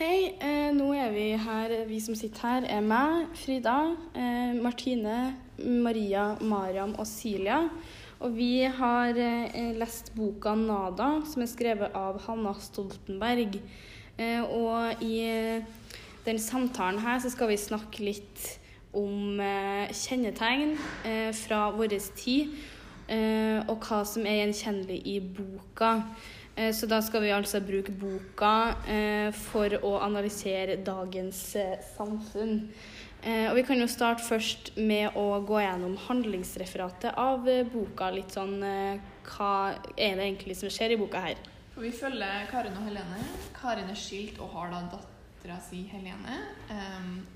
Hei, 0.00 0.30
eh, 0.40 0.70
nå 0.72 0.94
er 0.96 1.10
vi 1.12 1.24
her, 1.36 1.72
vi 1.84 1.98
som 2.00 2.14
sitter 2.16 2.40
her, 2.40 2.66
er 2.72 2.80
meg, 2.80 3.34
Frida, 3.36 3.74
eh, 4.16 4.54
Martine, 4.56 5.34
Maria, 5.58 6.38
Mariam 6.40 6.94
og 6.96 7.04
Silja. 7.04 7.58
Og 8.24 8.32
vi 8.32 8.62
har 8.62 9.12
eh, 9.12 9.76
lest 9.76 10.14
boka 10.16 10.54
'Nada', 10.54 11.20
som 11.28 11.42
er 11.42 11.52
skrevet 11.52 11.92
av 11.92 12.16
Hanna 12.24 12.54
Stoltenberg. 12.54 13.60
Eh, 14.16 14.40
og 14.40 15.04
i 15.04 15.20
eh, 15.20 15.68
den 16.24 16.38
samtalen 16.38 17.04
her 17.04 17.20
så 17.20 17.28
skal 17.28 17.52
vi 17.52 17.60
snakke 17.60 18.00
litt 18.00 18.58
om 18.94 19.36
eh, 19.36 19.92
kjennetegn 19.92 20.78
fra 21.44 21.66
vår 21.76 22.00
tid, 22.16 22.56
og 23.68 23.76
hva 23.84 24.04
som 24.06 24.24
er 24.24 24.46
gjenkjennelig 24.46 25.02
i 25.04 25.20
boka. 25.20 25.98
Eh, 26.56 26.72
Så 26.74 26.86
da 26.86 27.00
skal 27.02 27.22
vi 27.22 27.32
altså 27.32 27.60
bruke 27.60 27.92
boka 27.92 28.74
eh, 28.88 29.30
for 29.32 29.74
å 29.86 29.96
analysere 30.04 30.80
dagens 30.84 31.56
eh, 31.56 31.78
samfunn. 31.96 32.66
Og 33.20 33.52
vi 33.52 33.62
kan 33.68 33.76
jo 33.76 33.84
starte 33.84 34.24
først 34.24 34.70
med 34.80 35.12
å 35.20 35.42
gå 35.44 35.58
gjennom 35.60 35.92
handlingsreferatet 36.06 37.18
av 37.20 37.42
boka. 37.68 38.06
Litt 38.14 38.32
sånn 38.32 38.62
hva 38.64 39.50
er 39.92 40.14
det 40.16 40.24
egentlig 40.24 40.54
som 40.56 40.72
skjer 40.72 40.94
i 40.94 40.96
boka 40.96 41.20
her? 41.26 41.42
For 41.74 41.84
vi 41.84 41.90
følger 41.92 42.46
Karin 42.48 42.78
og 42.80 42.86
Helene. 42.88 43.18
Karin 43.58 43.92
er 43.92 44.00
skilt 44.00 44.40
og 44.40 44.54
har 44.54 44.72
da 44.72 44.80
dattera 44.94 45.58
si 45.66 45.82
Helene. 45.90 46.38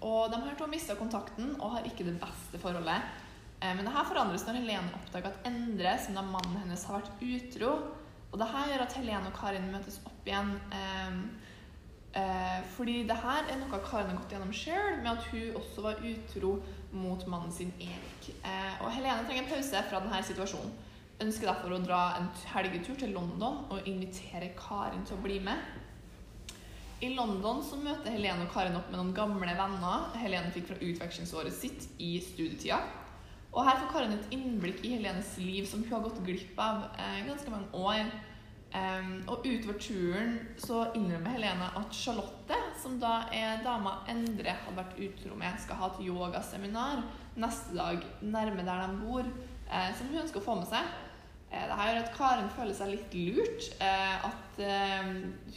Og 0.00 0.32
de 0.32 0.38
her 0.46 0.56
to 0.56 0.64
har 0.64 0.72
mista 0.72 0.96
kontakten 0.96 1.52
og 1.58 1.74
har 1.74 1.90
ikke 1.90 2.08
det 2.08 2.16
beste 2.22 2.62
forholdet. 2.64 3.20
Men 3.60 3.84
det 3.84 3.92
her 3.92 4.08
forandres 4.08 4.48
når 4.48 4.62
Helene 4.62 5.02
oppdager 5.02 5.34
at 5.34 5.52
Endre, 5.52 5.98
som 6.00 6.16
da 6.16 6.24
mannen 6.24 6.62
hennes 6.62 6.88
har 6.88 7.04
vært 7.04 7.28
utro 7.28 7.74
Og 8.34 8.40
det 8.40 8.48
her 8.50 8.70
gjør 8.72 8.82
at 8.82 8.94
Helene 8.98 9.28
og 9.30 9.36
Karin 9.38 9.66
møtes 9.70 10.00
opp 10.02 10.26
igjen. 10.26 10.48
Um, 10.74 11.18
eh, 12.18 12.64
fordi 12.74 12.96
det 13.06 13.14
her 13.22 13.46
er 13.46 13.60
noe 13.60 13.78
Karin 13.84 14.10
har 14.10 14.16
gått 14.18 14.34
gjennom 14.34 14.50
sjøl, 14.50 14.96
med 15.04 15.12
at 15.12 15.28
hun 15.30 15.60
også 15.60 15.84
var 15.84 16.02
utro 16.02 16.50
mot 16.90 17.22
mannen 17.30 17.54
sin 17.54 17.70
Erik. 17.78 18.32
Eh, 18.34 18.82
og 18.82 18.90
Helene 18.96 19.22
trenger 19.28 19.44
en 19.44 19.52
pause 19.52 19.84
fra 19.86 20.02
denne 20.02 20.18
situasjonen. 20.26 20.74
Ønsker 21.22 21.46
derfor 21.46 21.76
å 21.76 21.78
dra 21.84 22.00
en 22.18 22.26
helgetur 22.56 22.98
til 22.98 23.14
London 23.14 23.62
og 23.70 23.86
invitere 23.86 24.50
Karin 24.58 25.06
til 25.06 25.14
å 25.14 25.22
bli 25.22 25.38
med. 25.46 25.62
I 27.06 27.12
London 27.14 27.62
så 27.62 27.78
møter 27.78 28.16
Helene 28.16 28.48
og 28.48 28.50
Karin 28.50 28.74
opp 28.80 28.90
med 28.90 28.98
noen 28.98 29.14
gamle 29.14 29.54
venner 29.54 30.10
Helene 30.18 30.50
fikk 30.50 30.72
fra 30.72 30.82
utvekslingsåret 30.82 31.54
sitt 31.54 31.86
i 32.02 32.16
studietida. 32.18 32.82
Og 33.54 33.62
her 33.62 33.80
får 33.80 33.90
Karin 33.92 34.14
et 34.16 34.30
innblikk 34.34 34.82
i 34.82 34.96
Helenes 34.96 35.36
liv 35.38 35.66
som 35.70 35.84
hun 35.84 35.92
har 35.94 36.02
gått 36.04 36.22
glipp 36.26 36.58
av 36.58 36.88
eh, 36.98 37.20
ganske 37.28 37.52
mange 37.54 37.70
år. 37.72 38.10
Um, 38.74 39.20
og 39.30 39.44
utover 39.46 39.76
turen 39.78 40.32
så 40.58 40.80
innrømmer 40.98 41.36
Helene 41.36 41.68
at 41.78 41.94
Charlotte, 41.94 42.56
som 42.82 42.96
da 42.98 43.28
er 43.30 43.60
dama 43.62 44.00
Endre 44.10 44.56
hadde 44.64 44.74
vært 44.80 44.98
utro 44.98 45.38
med, 45.38 45.60
skal 45.62 45.78
ha 45.78 45.92
et 45.92 46.00
yogaseminar 46.02 47.04
neste 47.38 47.76
dag 47.78 48.02
nærme 48.18 48.66
der 48.66 48.82
de 48.82 48.98
bor, 49.04 49.30
eh, 49.70 49.92
som 49.94 50.10
hun 50.10 50.24
ønsker 50.24 50.42
å 50.42 50.46
få 50.48 50.58
med 50.58 50.66
seg. 50.72 50.90
Eh, 51.54 51.62
Dette 51.68 51.86
gjør 51.86 52.00
at 52.02 52.12
Karen 52.16 52.50
føler 52.56 52.76
seg 52.76 52.92
litt 52.94 53.14
lurt. 53.14 53.70
Eh, 53.78 54.26
at 54.28 54.60
eh, 54.62 55.08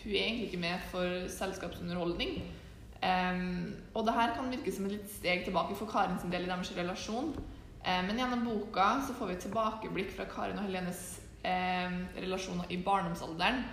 hun 0.04 0.14
er 0.14 0.22
egentlig 0.22 0.50
ikke 0.52 0.64
med 0.64 0.88
for 0.92 1.28
selskapsunderholdning. 1.34 2.40
Og 2.98 4.02
det 4.06 4.14
her 4.18 4.34
kan 4.34 4.50
virke 4.52 4.72
som 4.74 4.88
et 4.88 4.96
litt 4.98 5.12
steg 5.14 5.44
tilbake 5.46 5.76
for 5.78 5.90
Karin 5.90 6.18
sin 6.22 6.34
del 6.34 6.48
i 6.48 6.50
deres 6.50 6.74
relasjon. 6.76 7.30
Eh, 7.84 8.02
men 8.08 8.20
gjennom 8.20 8.46
boka 8.46 9.02
så 9.08 9.14
får 9.14 9.28
vi 9.28 9.38
et 9.38 9.46
tilbakeblikk 9.48 10.12
fra 10.16 10.28
Karin 10.32 10.60
og 10.60 10.68
Helenes 10.68 11.04
eh, 11.44 12.00
relasjoner 12.18 12.72
i 12.74 12.82
barndomsalderen 12.84 13.64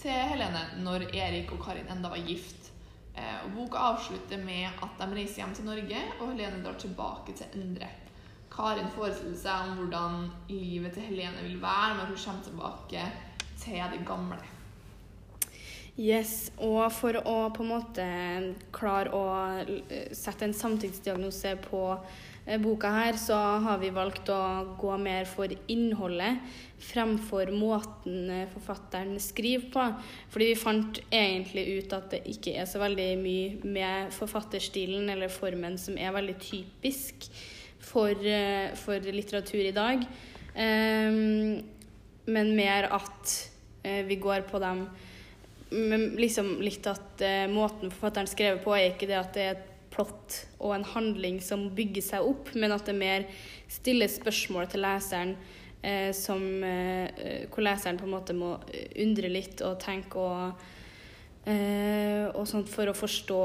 til 0.00 0.14
Helene 0.32 0.66
når 0.84 1.08
Erik 1.12 1.52
og 1.54 1.62
Karin 1.64 1.90
enda 1.90 2.12
var 2.12 2.22
gift. 2.22 2.70
Eh, 3.14 3.44
og 3.44 3.52
boka 3.56 3.82
avslutter 3.92 4.40
med 4.42 4.66
at 4.82 4.96
de 4.98 5.10
reiser 5.14 5.42
hjem 5.42 5.54
til 5.54 5.68
Norge, 5.68 6.00
og 6.20 6.32
Helene 6.32 6.64
drar 6.64 6.80
tilbake 6.80 7.36
til 7.38 7.60
Endre. 7.60 7.90
Karin 8.54 8.90
forestiller 8.94 9.38
seg 9.38 9.68
om 9.68 9.78
hvordan 9.80 10.26
livet 10.50 10.94
til 10.94 11.08
Helene 11.08 11.42
vil 11.42 11.62
være 11.62 11.96
når 11.98 12.12
hun 12.12 12.20
kommer 12.24 12.44
tilbake 12.48 13.06
til 13.62 13.80
det 13.94 14.02
gamle. 14.06 14.42
Yes, 15.94 16.50
og 16.58 16.88
for 16.90 17.14
å 17.22 17.36
på 17.54 17.62
en 17.62 17.70
måte 17.70 18.04
klare 18.74 19.14
å 19.14 19.26
eh, 19.62 20.10
sette 20.10 20.48
en 20.48 20.56
samtidsdiagnose 20.56 21.54
på 21.68 21.82
boka 22.60 22.90
her, 22.92 23.16
så 23.16 23.36
har 23.64 23.78
vi 23.80 23.88
valgt 23.94 24.28
å 24.28 24.40
gå 24.76 24.96
mer 25.00 25.24
for 25.28 25.48
innholdet 25.72 26.42
fremfor 26.84 27.48
måten 27.56 28.30
eh, 28.30 28.48
forfatteren 28.52 29.16
skriver 29.22 29.70
på. 29.72 29.86
Fordi 30.32 30.50
vi 30.50 30.58
fant 30.60 31.00
egentlig 31.08 31.64
ut 31.78 31.96
at 31.96 32.10
det 32.12 32.22
ikke 32.34 32.56
er 32.60 32.68
så 32.68 32.82
veldig 32.82 33.08
mye 33.22 33.72
med 33.76 34.12
forfatterstilen 34.12 35.08
eller 35.14 35.32
formen 35.32 35.78
som 35.80 35.96
er 35.96 36.12
veldig 36.14 36.36
typisk 36.42 37.30
for, 37.80 38.12
eh, 38.12 38.74
for 38.76 39.00
litteratur 39.00 39.64
i 39.64 39.74
dag. 39.76 40.04
Ehm, 40.54 41.64
men 42.26 42.54
mer 42.56 42.88
at 42.92 43.34
eh, 43.84 44.04
vi 44.06 44.20
går 44.20 44.46
på 44.50 44.60
dem 44.62 44.86
men 45.74 46.12
liksom 46.20 46.60
litt 46.62 46.86
at 46.86 47.22
eh, 47.24 47.46
måten 47.50 47.90
forfatteren 47.90 48.28
skrev 48.30 48.60
på, 48.62 48.74
er 48.76 48.92
ikke 48.92 49.08
det 49.10 49.16
at 49.18 49.32
det 49.34 49.44
er 49.44 49.56
et 49.56 49.73
plott 49.94 50.40
og 50.58 50.74
en 50.74 50.86
handling 50.94 51.40
som 51.44 51.68
bygger 51.74 52.04
seg 52.04 52.26
opp, 52.26 52.50
men 52.58 52.74
at 52.74 52.88
det 52.88 52.96
mer 52.98 53.28
stiller 53.70 54.10
spørsmål 54.10 54.68
til 54.72 54.84
leseren 54.84 55.36
eh, 55.84 56.10
som, 56.16 56.42
eh, 56.64 57.46
hvor 57.52 57.64
leseren 57.64 58.00
på 58.00 58.08
en 58.08 58.14
måte 58.16 58.36
må 58.36 58.56
eh, 58.72 58.90
undre 59.04 59.30
litt 59.32 59.62
og 59.66 59.78
tenke 59.82 60.20
og, 60.20 60.66
eh, 61.46 62.26
og 62.32 62.44
sånt 62.48 62.70
for 62.72 62.90
å 62.90 62.96
forstå 62.96 63.40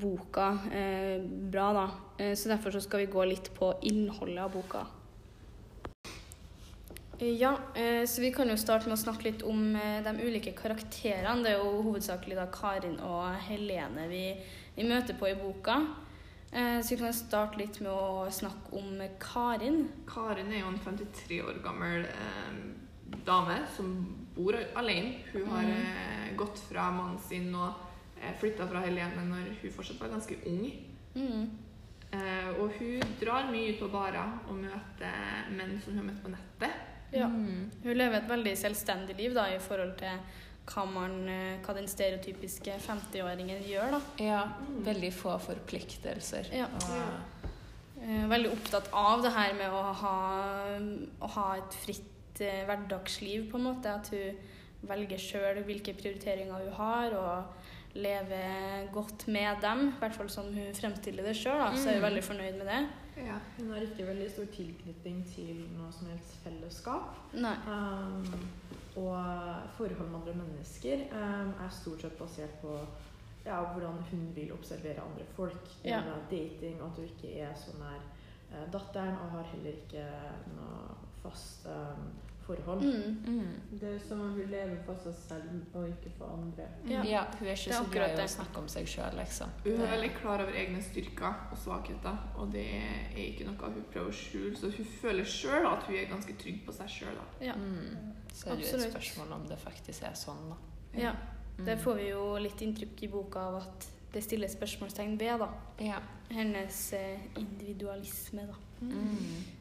boka 0.00 0.50
eh, 0.72 1.20
bra, 1.22 1.70
da. 1.76 1.86
Eh, 2.18 2.34
så 2.38 2.54
derfor 2.54 2.74
så 2.74 2.84
skal 2.84 3.04
vi 3.04 3.12
gå 3.12 3.24
litt 3.28 3.52
på 3.56 3.74
innholdet 3.90 4.44
av 4.46 4.52
boka. 4.54 4.86
Ja, 7.24 7.52
så 8.10 8.20
vi 8.20 8.32
kan 8.34 8.48
jo 8.50 8.56
starte 8.58 8.88
med 8.90 8.96
å 8.96 9.00
snakke 9.00 9.28
litt 9.28 9.44
om 9.46 9.76
de 9.78 10.12
ulike 10.18 10.50
karakterene. 10.58 11.44
Det 11.44 11.52
er 11.52 11.60
jo 11.62 11.84
hovedsakelig 11.86 12.34
da 12.36 12.48
Karin 12.52 12.96
og 13.06 13.38
Helene 13.46 14.08
vi, 14.10 14.24
vi 14.76 14.84
møter 14.88 15.14
på 15.18 15.28
i 15.30 15.34
boka. 15.34 15.78
Eh, 16.52 16.80
Så 16.82 16.94
vi 16.94 16.96
kan 17.02 17.12
starte 17.12 17.58
litt 17.58 17.80
med 17.80 17.90
å 17.90 18.26
snakke 18.30 18.72
om 18.78 19.00
Karin. 19.20 19.88
Karin 20.06 20.52
er 20.52 20.60
jo 20.60 20.68
en 20.68 20.78
53 20.78 21.40
år 21.42 21.62
gammel 21.64 22.04
eh, 22.04 23.18
dame 23.26 23.60
som 23.76 23.90
bor 24.34 24.54
alene. 24.76 25.14
Hun 25.32 25.46
har 25.46 25.62
Mhm. 25.62 25.70
eh, 25.72 26.36
gått 26.36 26.58
fra 26.58 26.90
mannen 26.90 27.18
sin 27.18 27.54
og 27.54 27.74
eh, 28.22 28.32
flytta 28.40 28.66
fra 28.68 28.80
Helene 28.80 29.24
når 29.28 29.60
hun 29.62 29.70
fortsatt 29.70 30.00
var 30.00 30.08
ganske 30.08 30.36
ung. 30.46 30.70
Mm. 31.14 31.50
Eh, 32.12 32.48
og 32.60 32.70
hun 32.78 33.00
drar 33.20 33.50
mye 33.50 33.72
ut 33.74 33.80
på 33.80 33.88
barer 33.90 34.38
og 34.48 34.54
møter 34.54 35.50
menn 35.50 35.80
som 35.82 35.92
hun 35.96 35.98
har 36.06 36.14
møtt 36.14 36.22
på 36.22 36.30
nettet. 36.30 36.70
Ja. 37.12 37.26
Mm. 37.28 37.70
Hun 37.82 37.96
lever 37.96 38.14
et 38.16 38.28
veldig 38.28 38.56
selvstendig 38.56 39.16
liv 39.18 39.34
da, 39.34 39.46
i 39.54 39.58
forhold 39.58 39.96
til 39.98 40.18
hva, 40.66 40.84
man, 40.90 41.28
eh, 41.28 41.58
hva 41.64 41.74
den 41.74 41.86
stereotypiske 41.88 42.72
50-åringen 42.80 43.62
gjør. 43.68 43.90
da. 43.90 44.00
Ja, 44.24 44.42
Mm. 44.60 44.84
veldig 44.84 45.12
få 45.12 45.38
forpliktelser. 45.40 46.52
Ja. 46.52 46.64
Og, 46.66 47.20
Eh, 48.04 48.26
Veldig 48.28 48.50
opptatt 48.52 48.88
av 48.92 49.22
det 49.22 49.30
her 49.32 49.54
med 49.54 49.70
å 49.70 49.94
ha, 49.94 50.76
å 51.22 51.26
ha 51.30 51.54
et 51.56 51.72
fritt 51.72 52.40
eh, 52.40 52.66
hverdagsliv, 52.66 53.50
på 53.50 53.56
en 53.56 53.62
måte. 53.64 53.86
At 53.86 54.08
hun 54.08 54.36
velger 54.86 55.16
sjøl 55.16 55.62
hvilke 55.64 55.94
prioriteringer 55.96 56.52
hun 56.66 56.72
har, 56.72 57.14
og 57.14 57.44
lever 57.94 58.88
godt 58.92 59.26
med 59.28 59.60
dem. 59.62 59.88
I 59.88 60.00
hvert 60.00 60.14
fall 60.18 60.28
som 60.28 60.52
hun 60.52 60.74
fremstiller 60.74 61.22
det 61.24 61.36
sjøl, 61.36 61.72
så 61.78 61.88
er 61.88 61.92
hun 61.94 62.02
Mm. 62.02 62.08
veldig 62.10 62.24
fornøyd 62.24 62.58
med 62.58 62.66
det. 62.66 62.88
Ja. 63.16 63.38
Hun 63.58 63.70
har 63.70 63.84
ikke 63.84 64.06
veldig 64.06 64.26
stor 64.32 64.48
tilknytning 64.54 65.20
til 65.30 65.62
noe 65.76 65.90
som 65.94 66.10
helst 66.10 66.34
fellesskap. 66.42 67.18
Nei. 67.38 67.54
Um, 67.68 68.26
og 68.98 69.70
forhold 69.76 70.10
med 70.10 70.20
andre 70.20 70.34
mennesker 70.38 71.06
um, 71.12 71.54
er 71.62 71.74
stort 71.74 72.04
sett 72.04 72.18
basert 72.18 72.58
på 72.62 72.74
ja, 73.44 73.60
hvordan 73.72 74.00
hun 74.10 74.28
vil 74.34 74.52
observere 74.54 75.04
andre 75.04 75.26
folk. 75.36 75.70
Ja. 75.84 76.02
dating, 76.30 76.80
at 76.82 76.96
du 76.96 77.02
ikke 77.06 77.34
er 77.44 77.54
så 77.58 77.76
nær 77.78 78.00
uh, 78.52 78.66
datteren, 78.72 79.18
og 79.22 79.34
har 79.38 79.50
heller 79.52 79.78
ikke 79.78 80.06
noe 80.56 80.78
fast 81.22 81.66
um, 81.70 82.08
forhold. 82.46 82.82
Mm. 82.82 83.16
mm. 83.26 83.78
Det 83.80 83.90
er 83.94 83.98
som 84.08 84.20
om 84.20 84.32
hun 84.36 84.50
lever 84.50 84.76
for 84.86 84.98
seg 85.02 85.14
selv 85.18 85.76
og 85.76 85.88
ikke 85.88 86.12
for 86.18 86.32
andre. 86.36 86.66
Ja. 86.88 87.02
ja, 87.08 87.22
hun 87.38 87.48
er 87.48 87.58
ikke 87.58 87.70
er 87.70 87.78
så 87.78 87.90
glad 87.92 88.18
i 88.18 88.24
å 88.24 88.32
snakke 88.36 88.62
om 88.62 88.68
seg 88.72 88.88
sjøl, 88.90 89.16
liksom. 89.18 89.54
Hun 89.64 89.84
er 89.86 89.94
veldig 89.94 90.10
klar 90.18 90.44
over 90.44 90.58
egne 90.64 90.82
styrker 90.84 91.46
og 91.50 91.60
svakheter, 91.64 92.18
og 92.36 92.52
det 92.54 92.66
er 92.74 93.22
ikke 93.26 93.48
noe 93.48 93.72
hun 93.76 93.86
prøver 93.92 94.10
å 94.12 94.18
skjule. 94.18 94.56
Så 94.60 94.72
hun 94.74 94.90
føler 95.00 95.30
sjøl 95.36 95.70
at 95.70 95.88
hun 95.88 96.00
er 96.00 96.10
ganske 96.12 96.36
trygg 96.40 96.60
på 96.66 96.76
seg 96.76 96.92
sjøl. 96.98 97.22
Ja. 97.44 97.56
Mm. 97.58 98.12
Så 98.34 98.50
er 98.50 98.60
det 98.60 98.68
jo 98.68 98.76
et 98.80 98.90
spørsmål 98.90 99.38
om 99.38 99.48
det 99.48 99.60
faktisk 99.62 100.06
er 100.08 100.18
sånn, 100.18 100.50
da. 100.52 100.60
ja. 101.06 101.16
Mm. 101.54 101.66
Det 101.68 101.76
får 101.78 101.94
vi 102.00 102.06
jo 102.08 102.22
litt 102.42 102.62
inntrykk 102.66 103.04
i 103.06 103.08
boka 103.12 103.42
av 103.48 103.60
at 103.60 103.84
det 104.14 104.22
stilles 104.24 104.54
spørsmålstegn 104.56 105.18
ved, 105.20 105.38
da. 105.42 105.48
Ja. 105.84 105.98
Hennes 106.30 106.92
eh, 106.96 107.26
individualisme, 107.40 108.46
da. 108.48 108.60
Mm. 108.80 109.18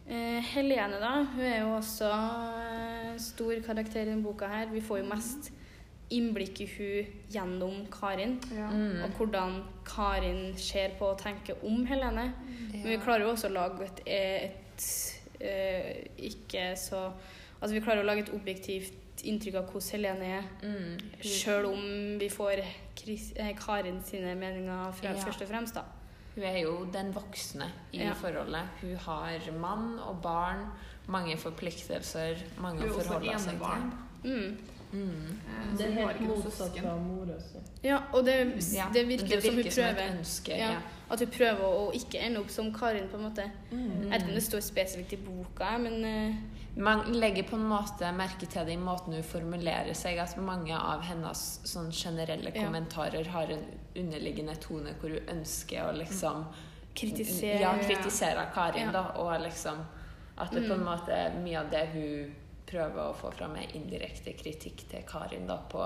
Eh, 0.08 0.44
Helene, 0.54 1.00
da. 1.02 1.16
Hun 1.34 1.46
er 1.46 1.60
jo 1.62 1.76
også 1.76 2.10
eh, 2.12 3.12
stor 3.22 3.54
karakter 3.66 4.02
i 4.02 4.10
denne 4.12 4.24
boka 4.24 4.48
her. 4.48 4.72
Vi 4.72 4.82
får 4.82 5.04
jo 5.04 5.10
mest 5.10 5.52
innblikk 6.14 6.62
i 6.62 6.68
hun 6.78 7.14
gjennom 7.34 7.86
Karin. 7.92 8.38
Ja. 8.54 8.70
Mm. 8.70 9.04
Og 9.04 9.18
hvordan 9.18 9.62
Karin 9.88 10.58
ser 10.58 10.98
på 11.00 11.14
og 11.14 11.22
tenker 11.22 11.66
om 11.66 11.86
Helene. 11.86 12.34
Men 12.72 12.90
vi 12.90 13.00
klarer 13.04 13.26
jo 13.26 13.34
også 13.34 13.50
å 13.50 13.56
lage 13.56 13.88
et, 13.88 14.04
et 14.06 14.90
eh, 15.40 16.04
ikke 16.32 16.74
så 16.80 17.10
Altså 17.64 17.78
vi 17.78 17.82
klarer 17.86 18.04
å 18.04 18.08
lage 18.10 18.26
et 18.26 18.34
objektivt 18.36 19.03
inntrykk 19.24 19.56
av 19.56 19.72
hvordan 19.72 19.92
Helene 19.92 20.26
er, 20.38 20.44
Mm. 20.64 20.98
sjøl 21.22 21.66
om 21.66 22.18
vi 22.20 22.30
får 22.30 22.64
Chris, 22.96 23.34
eh, 23.36 23.54
Karin 23.56 24.02
sine 24.04 24.36
meninger 24.36 24.92
fra, 24.94 25.10
Ja. 25.14 25.24
først 25.26 25.42
og 25.42 25.48
fremst, 25.48 25.74
da. 25.76 25.82
Hun 26.36 26.44
er 26.44 26.58
jo 26.64 26.88
den 26.92 27.14
voksne 27.14 27.68
i 27.94 27.98
Ja. 28.00 28.14
forholdet. 28.14 28.68
Hun 28.82 28.96
har 28.96 29.40
mann 29.60 30.00
og 30.00 30.22
barn, 30.22 30.66
mange 31.08 31.38
forpliktelser, 31.38 32.36
mange 32.60 32.80
Hun 32.82 32.90
er 32.90 32.94
å 32.94 32.98
også 32.98 33.08
forholde 33.08 33.40
seg 33.40 33.54
enebarn. 33.54 33.92
til. 34.24 34.32
Mm. 34.32 34.58
Mm. 34.94 35.40
Eh, 35.50 35.78
Det 35.78 35.86
er 35.88 35.92
helt 35.92 36.22
motsatt 36.22 36.86
av 36.86 37.00
mora 37.02 37.40
si. 37.42 37.58
Ja, 37.84 38.00
og 38.14 38.26
det, 38.26 38.36
Ja, 38.74 38.86
det 38.94 39.08
virker 39.08 39.36
jo 39.36 39.42
som 39.42 39.56
hun 39.56 39.64
prøver. 39.64 40.12
ønske. 40.20 40.58
Ja. 40.58 40.72
Ja. 40.72 40.78
At 41.10 41.20
hun 41.20 41.28
prøver 41.28 41.64
å 41.64 41.92
ikke 41.94 42.20
ende 42.20 42.40
opp 42.40 42.50
som 42.50 42.74
Karin, 42.74 43.08
på 43.10 43.18
en 43.18 43.24
måte. 43.24 43.52
Mm. 43.72 44.02
Jeg 44.02 44.10
vet 44.12 44.22
ikke 44.22 44.30
om 44.30 44.34
det 44.36 44.44
står 44.44 44.60
spesifikt 44.62 45.14
i 45.14 45.18
boka, 45.18 45.78
men 45.78 46.06
eh, 46.06 46.36
Man 46.76 47.14
legger 47.14 47.44
på 47.44 47.56
en 47.56 47.68
måte 47.70 48.10
merke 48.18 48.48
til 48.50 48.66
det 48.66 48.74
i 48.74 48.78
måten 48.78 49.14
hun 49.14 49.24
formulerer 49.24 49.94
seg, 49.94 50.18
at 50.18 50.38
mange 50.42 50.74
av 50.74 51.02
hennes 51.02 51.60
sånn 51.64 51.92
generelle 51.92 52.50
Ja. 52.56 52.64
kommentarer 52.66 53.28
har 53.28 53.44
en 53.52 53.64
underliggende 53.96 54.56
tone 54.60 54.90
hvor 55.00 55.10
hun 55.10 55.38
ønsker 55.38 55.84
å 55.84 55.92
liksom 55.98 56.46
kritisere 56.96 57.60
Ja, 57.62 57.74
kritisere 57.78 58.48
Karin, 58.56 58.88
Ja. 58.88 58.92
da, 58.92 59.02
og 59.16 59.42
liksom 59.42 59.78
At 60.38 60.50
det 60.52 60.68
på 60.68 60.74
en 60.74 60.84
måte 60.84 61.12
måte 61.12 61.44
mye 61.44 61.60
av 61.60 61.70
det 61.70 61.88
hun 61.94 62.36
prøver 62.66 63.02
å 63.10 63.14
få 63.16 63.32
fram, 63.34 63.56
en 63.56 63.70
indirekte 63.76 64.34
kritikk 64.38 64.88
til 64.90 65.04
Karin, 65.08 65.48
da, 65.48 65.58
på 65.70 65.84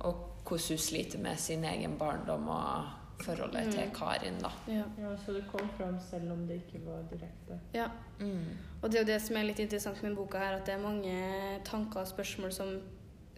og 0.00 0.14
hvordan 0.44 0.68
hun 0.68 0.78
sliter 0.78 1.18
med 1.18 1.36
sin 1.38 1.64
egen 1.64 1.96
barndom 1.98 2.48
og 2.48 2.84
forholdet 3.20 3.66
Mm. 3.66 3.72
til 3.72 3.90
Karin, 3.94 4.38
da. 4.40 4.50
Ja. 4.68 4.84
Ja, 4.98 5.16
så 5.16 5.32
det 5.34 5.44
kom 5.50 5.68
fram 5.76 5.98
selv 6.10 6.32
om 6.32 6.46
det 6.46 6.62
ikke 6.62 6.84
var 6.86 7.02
direkte. 7.10 7.58
ja. 7.74 7.88
Mm. 8.20 8.44
Og 8.82 8.90
det 8.90 8.94
er 9.00 9.02
jo 9.04 9.12
det 9.12 9.22
som 9.22 9.36
er 9.36 9.42
litt 9.44 9.58
interessant 9.58 10.02
med 10.02 10.14
boka 10.16 10.38
her, 10.38 10.54
at 10.56 10.66
det 10.66 10.74
er 10.74 10.78
mange 10.82 11.60
tanker 11.64 12.00
og 12.00 12.06
spørsmål 12.06 12.52
som, 12.52 12.80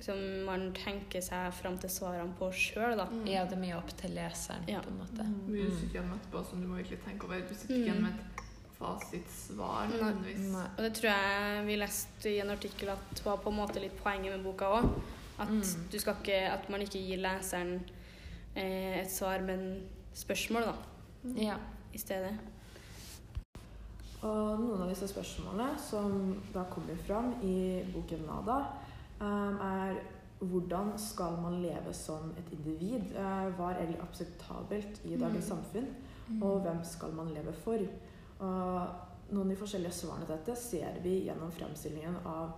som 0.01 0.17
man 0.47 0.73
tenker 0.73 1.21
seg 1.21 1.53
fram 1.55 1.79
til 1.79 1.91
svarene 1.91 2.35
på 2.39 2.51
sjøl. 2.53 3.01
Mm. 3.11 3.27
Ja, 3.27 3.45
det 3.45 3.53
er 3.53 3.61
mye 3.61 3.77
opp 3.79 3.89
til 3.97 4.11
leseren, 4.11 4.69
Ja. 4.69 4.81
på 4.81 4.89
en 4.91 4.99
måte. 4.99 5.25
Mye 5.49 5.65
du 5.65 5.71
Mm. 5.71 5.81
sitter 5.81 5.95
igjen 5.99 6.09
med 6.11 6.19
etterpå 6.21 6.45
som 6.51 6.61
du 6.61 6.67
må 6.69 6.77
virkelig 6.77 6.99
tenke 7.05 7.25
over. 7.25 7.41
Du 7.41 7.55
sitter 7.55 7.75
ikke 7.75 7.81
Mm. 7.81 7.93
igjen 7.93 8.03
med 8.03 8.11
et 8.12 8.45
fasitsvar 8.81 9.87
Nei. 9.88 9.93
nødvendigvis. 9.93 10.47
Nei. 10.55 10.67
Og 10.77 10.82
det 10.87 10.93
tror 10.97 11.11
jeg 11.12 11.65
vi 11.67 11.77
leste 11.77 12.31
i 12.32 12.38
en 12.41 12.50
artikkel 12.56 12.88
at 12.94 13.23
var 13.25 13.37
på 13.44 13.50
en 13.53 13.56
måte 13.61 13.81
litt 13.82 13.97
poenget 14.03 14.32
med 14.37 14.44
boka 14.44 14.71
òg. 14.81 14.91
At, 15.41 15.49
Mm. 15.49 15.88
ikke, 15.93 16.35
at 16.53 16.69
man 16.71 16.81
ikke 16.82 16.99
gir 17.00 17.17
leseren 17.23 17.81
eh, 18.56 19.00
et 19.00 19.11
svar, 19.11 19.41
men 19.41 19.82
spørsmål, 20.15 20.62
da, 20.62 20.75
Ja. 21.37 21.56
i 21.94 21.99
stedet. 21.99 22.35
Og 24.23 24.61
noen 24.61 24.83
av 24.83 24.88
disse 24.91 25.09
spørsmålene 25.09 25.79
som 25.81 26.43
da 26.53 26.65
kommer 26.65 26.97
fram 27.06 27.31
i 27.43 27.83
boken 27.94 28.26
Nada, 28.26 28.59
um, 29.21 29.56
er 29.65 29.94
hvordan 30.41 30.93
skal 30.99 31.38
man 31.41 31.62
leve 31.62 31.94
som 31.97 32.31
et 32.37 32.53
individ? 32.53 33.15
Uh, 33.17 33.49
hva 33.56 33.71
er 33.73 33.81
egentlig 33.81 34.03
akseptabelt 34.03 35.00
i 35.05 35.17
dagens 35.17 35.49
Mm. 35.50 35.56
samfunn? 35.56 35.88
Og 36.43 36.61
hvem 36.61 36.85
skal 36.85 37.12
man 37.12 37.29
leve 37.35 37.53
for? 37.65 37.79
Og 38.41 39.33
noen 39.35 39.47
av 39.47 39.53
de 39.55 39.57
forskjellige 39.61 39.93
svarene 39.93 40.27
til 40.27 40.35
dette 40.37 40.57
ser 40.59 41.01
vi 41.05 41.17
gjennom 41.27 41.53
fremstillingen 41.53 42.17
av 42.27 42.55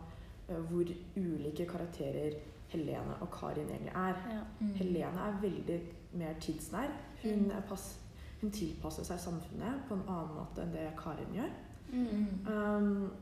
uh, 0.49 0.61
hvor 0.71 0.89
ulike 1.17 1.67
karakterer 1.67 2.37
Helene 2.73 3.17
og 3.21 3.29
Karin 3.35 3.69
egentlig 3.69 3.93
er. 3.95 4.15
Ja. 4.33 4.45
Mm. 4.61 4.71
Helene 4.79 5.27
er 5.29 5.41
veldig 5.43 5.81
mer 6.23 6.39
tidsnær. 6.41 6.89
Hun, 7.23 7.43
Mm. 7.45 7.51
er 7.51 7.61
pass, 7.69 7.99
hun 8.41 8.51
tilpasser 8.51 9.05
seg 9.05 9.19
samfunnet 9.21 9.85
på 9.89 9.95
en 9.95 10.07
annen 10.09 10.35
måte 10.35 10.63
enn 10.63 10.73
det 10.73 10.89
Karin 10.99 11.35
gjør. 11.37 11.53
Mm. 11.93 12.07
Mm. 12.07 12.49
Um, 12.49 13.13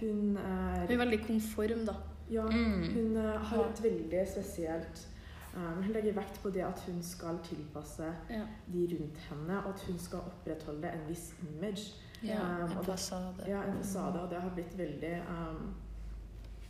hun 0.00 0.36
er 0.36 0.86
Hun 0.86 0.94
er 0.94 1.04
veldig 1.04 1.20
konform, 1.26 1.84
da. 1.86 1.94
Ja, 2.30 2.46
Mm. 2.46 2.82
hun 2.94 3.16
eh, 3.16 3.38
har 3.38 3.64
et 3.68 3.82
veldig 3.82 4.26
spesielt 4.28 5.06
um, 5.56 5.82
Hun 5.82 5.92
legger 5.92 6.12
vekt 6.16 6.40
på 6.42 6.50
det 6.50 6.62
at 6.64 6.80
hun 6.86 7.02
skal 7.02 7.38
tilpasse 7.44 8.14
Ja. 8.30 8.42
de 8.72 8.86
rundt 9.00 9.18
henne, 9.30 9.58
og 9.64 9.74
at 9.74 9.80
hun 9.88 9.98
skal 9.98 10.18
opprettholde 10.18 10.88
en 10.92 11.08
viss 11.08 11.34
image. 11.42 11.94
Ja, 12.24 12.38
Um, 12.40 12.56
en 12.56 12.62
og 12.62 12.68
det- 12.84 12.84
fasade. 12.86 13.44
Ja, 13.48 13.62
en 13.62 13.76
fasade, 13.76 14.20
og 14.22 14.30
det 14.30 14.40
har 14.42 14.50
blitt 14.50 14.78
veldig 14.78 15.22
um, 15.28 15.74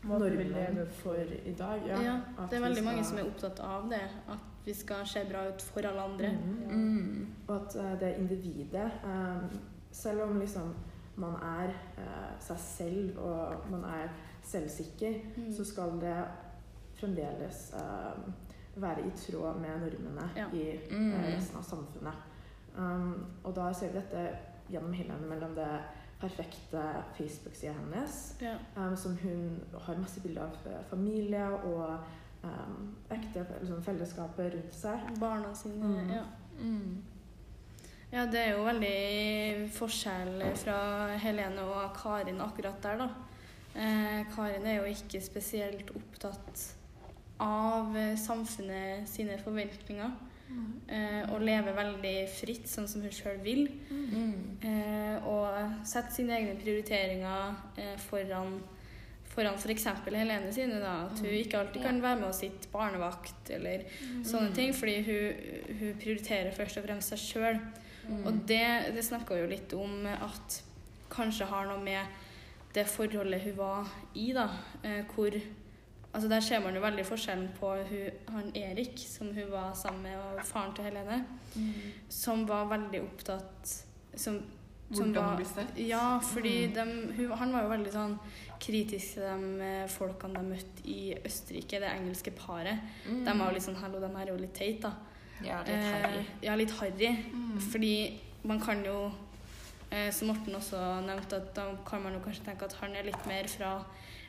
normen 0.04 0.46
lever 0.48 0.86
for 0.88 1.14
i 1.44 1.52
dag. 1.58 1.82
Ja, 1.86 2.20
at 2.38 2.50
det 2.50 2.56
er 2.56 2.60
veldig 2.60 2.62
veldig 2.62 2.84
mange 2.84 3.04
som 3.04 3.18
er 3.18 3.22
opptatt 3.28 3.60
av 3.60 3.88
det. 3.90 4.00
At 4.28 4.38
vi 4.64 4.72
skal 4.74 5.06
se 5.06 5.24
bra 5.30 5.48
ut 5.48 5.62
for 5.62 5.80
alle 5.86 6.00
andre. 6.02 6.30
Mhm. 6.32 6.78
Mm. 6.78 7.26
Og 7.48 7.56
at 7.56 7.76
uh, 7.76 8.00
det 8.00 8.14
individet 8.18 8.90
um, 9.04 9.50
Selv 9.92 10.22
om 10.22 10.38
liksom 10.40 10.74
man 11.16 11.34
er 11.42 11.68
uh, 11.98 12.40
seg 12.40 12.58
selv 12.58 13.18
og 13.18 13.70
man 13.70 13.84
er 13.84 14.08
selvsikker, 14.42 15.14
Mm. 15.36 15.52
så 15.56 15.64
skal 15.64 15.90
det 16.00 16.24
fremdeles 16.94 17.74
um, 17.74 18.32
være 18.76 19.06
i 19.06 19.10
tråd 19.16 19.60
med 19.60 19.80
normene 19.80 20.30
Ja. 20.36 20.46
i 20.52 20.62
eh, 20.76 20.90
Mm. 20.90 21.12
resten 21.34 21.56
av 21.58 21.62
samfunnet. 21.64 22.14
Um, 22.76 23.26
og 23.44 23.54
da 23.54 23.72
ser 23.72 23.92
vi 23.92 23.98
dette 24.00 24.36
gjennom 24.70 24.92
Helene 24.92 25.26
mellom 25.28 25.54
det 25.54 25.68
perfekte 26.20 26.82
Facebook-sida 27.18 27.72
hennes, 27.72 28.36
Ja. 28.40 28.54
um, 28.76 28.96
som 28.96 29.16
hun 29.16 29.60
har 29.78 29.96
masse 29.96 30.20
bilder 30.20 30.42
av 30.42 30.56
eh, 30.66 30.82
familie 30.90 31.44
og 31.64 31.98
um, 32.44 32.94
ekte 33.10 33.46
liksom, 33.60 33.82
fellesskapet 33.82 34.54
rundt 34.54 34.74
seg. 34.74 34.98
Barna 35.20 35.54
sine. 35.54 35.84
Mm. 35.84 36.10
Ja. 36.10 36.22
Mm. 36.60 37.02
ja, 38.12 38.26
det 38.26 38.40
er 38.40 38.50
jo 38.56 38.64
veldig 38.64 39.70
forskjell 39.72 40.42
fra 40.56 41.06
Helene 41.16 41.62
og 41.64 41.94
Karin 41.96 42.40
akkurat 42.40 42.80
der, 42.82 42.96
da. 42.98 43.08
Eh, 43.74 44.24
Karin 44.34 44.66
er 44.66 44.76
jo 44.82 44.84
ikke 44.84 45.20
spesielt 45.24 45.90
opptatt 45.96 46.74
av 47.42 47.96
eh, 47.98 48.14
samfunnet 48.18 49.08
sine 49.10 49.38
forventninger. 49.42 50.12
Eh, 50.92 51.22
og 51.32 51.40
leve 51.40 51.72
veldig 51.72 52.16
fritt, 52.28 52.66
sånn 52.68 52.84
som 52.90 53.00
hun 53.00 53.14
sjøl 53.14 53.38
vil. 53.40 53.62
Mm. 53.88 54.58
Eh, 54.68 55.24
og 55.28 55.86
sette 55.88 56.12
sine 56.12 56.34
egne 56.36 56.58
prioriteringer 56.60 57.54
eh, 57.80 57.94
foran 58.08 58.58
foran 59.32 59.54
f.eks. 59.56 59.86
Helene 60.12 60.50
sine. 60.52 60.76
da, 60.82 61.06
At 61.06 61.22
hun 61.24 61.30
ikke 61.32 61.56
alltid 61.62 61.80
kan 61.86 62.02
være 62.04 62.18
med 62.20 62.28
og 62.28 62.34
sitte 62.36 62.68
barnevakt 62.68 63.48
eller 63.56 63.86
sånne 64.28 64.50
Mm. 64.50 64.54
ting. 64.58 64.74
Fordi 64.76 64.96
hun, 65.06 65.78
hun 65.78 65.94
prioriterer 66.02 66.52
først 66.52 66.76
og 66.76 66.84
fremst 66.84 67.14
seg 67.14 67.22
sjøl. 67.22 67.60
Mm. 68.10 68.26
Og 68.26 68.42
det, 68.50 68.92
det 68.92 69.04
snakka 69.06 69.38
jo 69.40 69.46
litt 69.48 69.72
om 69.72 70.04
at 70.12 70.58
kanskje 71.08 71.46
har 71.48 71.64
noe 71.70 71.80
med 71.80 72.04
det 72.74 72.84
forholdet 72.92 73.40
hun 73.46 73.56
var 73.56 73.88
i, 74.14 74.32
da. 74.36 74.50
Hvor 75.14 75.32
Altså 76.14 76.28
Der 76.28 76.40
ser 76.40 76.60
man 76.60 76.74
jo 76.74 76.80
veldig 76.80 77.04
forskjellen 77.08 77.48
på 77.60 77.70
hun, 77.88 78.10
han 78.34 78.50
Erik, 78.56 78.98
som 78.98 79.30
hun 79.34 79.50
var 79.50 79.72
sammen 79.74 80.02
med, 80.02 80.16
og 80.16 80.44
faren 80.44 80.74
til 80.76 80.84
Helene, 80.84 81.24
Mm. 81.54 81.72
som 82.08 82.48
var 82.48 82.64
veldig 82.68 83.00
opptatt 83.02 83.66
som, 84.16 84.42
som 84.92 85.04
Hvordan 85.12 85.14
var, 85.14 85.36
blir 85.36 85.46
sett. 85.46 85.78
Ja, 85.88 86.18
fordi 86.18 86.66
Mm. 86.66 86.74
de, 86.74 87.12
hun, 87.16 87.32
han 87.38 87.52
var 87.52 87.62
jo 87.62 87.68
veldig 87.68 87.92
sånn 87.92 88.18
kritisk 88.60 89.14
til 89.14 89.22
de 89.22 89.62
eh, 89.64 89.88
folkene 89.88 90.34
de 90.34 90.42
møtte 90.48 90.84
i 90.84 91.14
Østerrike, 91.24 91.80
det 91.80 91.90
engelske 91.96 92.30
paret. 92.30 92.78
Mm. 93.08 93.24
De 93.24 93.38
var 93.38 93.48
jo 93.48 93.54
litt 93.54 93.62
sånn 93.62 93.76
Hallo, 93.80 94.00
de 94.00 94.08
her 94.16 94.26
er 94.26 94.32
jo 94.32 94.36
litt 94.40 94.54
teite, 94.54 94.80
da. 94.82 94.92
Ja, 95.44 95.58
litt 95.62 95.92
harry. 95.92 96.18
Eh, 96.18 96.24
ja, 96.42 96.54
litt 96.56 96.70
harry. 96.70 97.08
Mm. 97.32 97.58
Fordi 97.60 98.20
man 98.44 98.60
kan 98.60 98.84
jo, 98.84 99.10
eh, 99.90 100.10
som 100.10 100.28
Morten 100.28 100.54
også 100.54 101.00
nevnte, 101.06 101.36
at 101.36 101.54
da 101.54 101.74
kan 101.86 102.02
man 102.02 102.12
jo 102.14 102.20
kanskje 102.20 102.44
tenke 102.44 102.62
at 102.64 102.72
han 102.80 102.94
er 102.96 103.02
litt 103.04 103.26
mer 103.26 103.44
fra 103.48 103.84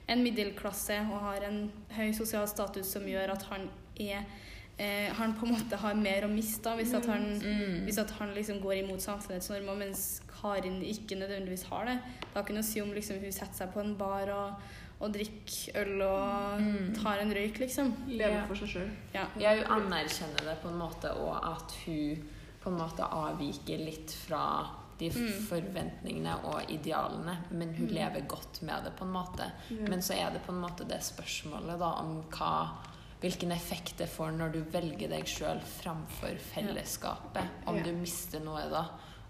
en 0.07 0.23
middelklasse 0.23 0.97
og 1.11 1.19
har 1.21 1.45
en 1.47 1.71
høy 1.95 2.11
sosial 2.13 2.47
status 2.47 2.89
som 2.91 3.05
gjør 3.07 3.31
at 3.37 3.43
han 3.43 3.69
er 3.99 4.25
eh, 4.79 5.11
Han 5.13 5.33
på 5.37 5.45
en 5.45 5.53
måte 5.53 5.77
har 5.77 5.93
mer 5.95 6.25
å 6.25 6.29
miste 6.33 6.69
hvis 6.79 6.93
at 6.97 7.05
han, 7.05 7.39
Mm. 7.39 7.83
hvis 7.85 7.99
at 8.01 8.11
han 8.19 8.33
liksom 8.33 8.59
går 8.61 8.73
imot 8.83 8.99
samfunnets 9.01 9.49
normer, 9.49 9.75
mens 9.75 10.21
Karin 10.41 10.81
ikke 10.81 11.15
nødvendigvis 11.15 11.63
har 11.69 11.85
det. 11.85 11.99
Det 12.21 12.33
har 12.33 12.43
ikke 12.43 12.53
noe 12.57 12.63
å 12.65 12.71
si 12.71 12.81
om 12.81 12.91
liksom, 12.93 13.19
hun 13.21 13.31
setter 13.31 13.53
seg 13.53 13.73
på 13.73 13.79
en 13.79 13.95
bar 13.95 14.29
og, 14.33 14.53
og 14.99 15.13
drikker 15.13 15.77
øl 15.83 16.01
og 16.01 16.59
Mm. 16.59 16.93
tar 16.95 17.19
en 17.19 17.31
røyk, 17.33 17.59
liksom. 17.59 17.93
Lever 18.07 18.47
for 18.47 18.55
seg 18.55 18.67
sjøl. 18.73 18.89
Ja. 19.13 19.27
Ja, 19.39 19.55
hun 19.55 19.87
anerkjenner 19.91 20.43
det 20.49 20.57
på 20.61 20.69
en 20.69 20.77
måte, 20.79 21.11
og 21.21 21.37
at 21.53 21.71
hun 21.85 22.27
på 22.63 22.69
en 22.71 22.77
måte 22.79 23.03
avviker 23.03 23.77
litt 23.85 24.11
fra 24.25 24.65
de 25.09 25.19
Mm. 25.19 25.45
forventningene 25.49 26.35
og 26.45 26.69
idealene, 26.71 27.37
men 27.51 27.73
hun 27.73 27.87
Mm. 27.87 27.93
lever 27.93 28.27
godt 28.27 28.61
med 28.61 28.83
det 28.83 28.95
på 28.95 29.05
en 29.05 29.11
måte. 29.13 29.51
Men 29.69 29.99
så 30.01 30.13
er 30.13 30.31
det 30.31 30.41
på 30.45 30.51
en 30.53 30.61
måte 30.61 30.87
det 30.87 31.01
spørsmålet 31.01 31.79
da 31.79 31.91
om 32.01 32.23
hva 32.29 32.69
Hvilken 33.23 33.53
effekt 33.53 33.95
det 33.97 34.09
får 34.09 34.33
når 34.35 34.51
du 34.51 34.63
velger 34.63 35.07
deg 35.07 35.23
sjøl 35.23 35.61
framfor 35.61 36.35
fellesskapet. 36.37 37.47
Om 37.65 37.77
Ja. 37.77 37.83
du 37.83 37.91
mister 37.93 38.39
noe 38.41 38.69
da. 38.69 38.85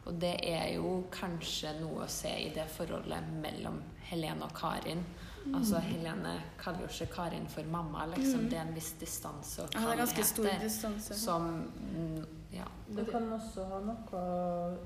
Og 0.08 0.20
det 0.20 0.40
er 0.44 0.74
jo 0.74 1.04
kanskje 1.12 1.80
noe 1.80 2.04
å 2.06 2.10
se 2.10 2.28
i 2.28 2.50
det 2.50 2.66
forholdet 2.70 3.22
mellom 3.40 3.84
Helene 4.10 4.42
og 4.46 4.54
Karin. 4.56 5.06
Altså 5.54 5.80
Helene 5.80 6.42
kaller 6.58 6.80
jo 6.80 6.88
ikke 6.88 7.14
Karin 7.14 7.46
for 7.48 7.62
mamma, 7.64 8.08
liksom. 8.08 8.40
Mm. 8.46 8.50
Det 8.50 8.58
er 8.58 8.62
en 8.62 8.74
viss 8.74 8.94
distanse 8.94 9.60
og 9.62 9.70
Ja, 9.76 9.80
det 9.82 10.00
er 10.00 10.06
ganske 10.06 10.24
stor 10.26 10.50
distanse. 10.60 11.14
som 11.14 11.72
mm, 11.94 12.26
Ja. 12.52 12.66
Det 12.96 13.12
kan 13.12 13.30
også 13.32 13.64
ha 13.70 13.80
noe 13.80 14.78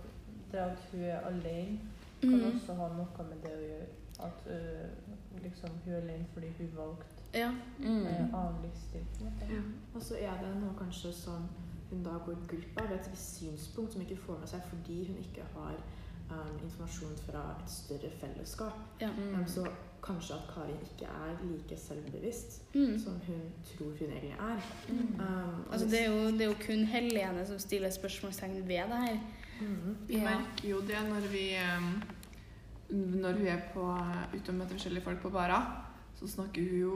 Det 0.51 0.57
at 0.57 0.77
hun 0.91 1.03
er 1.03 1.19
alene, 1.19 1.79
kan 2.21 2.29
Mm. 2.39 2.45
også 2.55 2.73
ha 2.73 2.87
noe 2.87 3.23
med 3.29 3.37
det 3.43 3.51
å 3.53 3.61
gjøre. 3.67 3.87
At 4.19 4.47
uh, 4.49 5.43
liksom 5.43 5.69
hun 5.85 5.93
er 5.93 5.97
alene 6.01 6.25
fordi 6.33 6.47
hun 6.57 6.69
valgte 6.75 7.23
Ja. 7.33 7.51
Mm. 7.79 8.07
en 8.07 8.31
annen 8.35 8.61
livsstil. 8.63 9.05
Ja. 9.49 9.61
Og 9.95 10.01
så 10.01 10.15
er 10.19 10.37
det 10.41 10.55
noe 10.61 10.73
kanskje 10.79 11.11
som 11.13 11.47
hun 11.89 12.03
da 12.03 12.09
går 12.25 12.35
glipp 12.47 12.81
av, 12.81 12.91
et 12.91 13.09
visst 13.11 13.35
synspunkt 13.39 13.91
som 13.93 14.01
hun 14.01 14.09
ikke 14.09 14.21
får 14.25 14.39
med 14.39 14.47
seg 14.47 14.61
fordi 14.69 14.97
hun 15.07 15.17
ikke 15.17 15.43
har 15.53 15.75
um, 16.31 16.57
informasjon 16.63 17.17
fra 17.29 17.43
et 17.63 17.69
større 17.71 18.09
fellesskap. 18.19 18.73
ja. 19.01 19.09
Mm. 19.17 19.35
Um, 19.39 19.47
så 19.47 19.67
kanskje 20.03 20.33
at 20.35 20.49
Karin 20.53 20.81
ikke 20.81 21.05
er 21.05 21.37
like 21.51 21.77
selvbevisst 21.77 22.61
Mm. 22.75 22.99
som 22.99 23.13
hun 23.27 23.41
tror 23.65 23.85
hun 23.99 24.09
egentlig 24.09 24.35
er. 24.39 24.61
Mm. 24.89 25.19
Um, 25.19 25.65
Altså, 25.71 25.85
det, 25.85 26.05
er 26.05 26.09
jo, 26.11 26.31
det 26.31 26.41
er 26.41 26.45
jo 26.45 26.55
kun 26.67 26.83
Helene 26.85 27.45
som 27.45 27.59
stiller 27.59 27.89
spørsmålstegn 27.89 28.55
ved 28.67 28.67
det 28.67 28.77
her. 29.07 29.19
Mhm. 29.59 29.95
Vi 30.07 30.15
Ja. 30.17 30.23
merker 30.29 30.69
jo 30.69 30.81
det 30.81 30.99
når 31.09 31.27
vi 31.31 31.45
Når 32.89 33.33
hun 33.37 33.47
er 33.47 33.61
på, 33.73 33.83
ute 34.33 34.49
og 34.49 34.55
møter 34.55 34.77
forskjellige 34.77 35.03
folk 35.03 35.19
på 35.21 35.29
barer, 35.33 35.65
så 36.19 36.27
snakker 36.27 36.61
hun 36.69 36.79
jo 36.79 36.93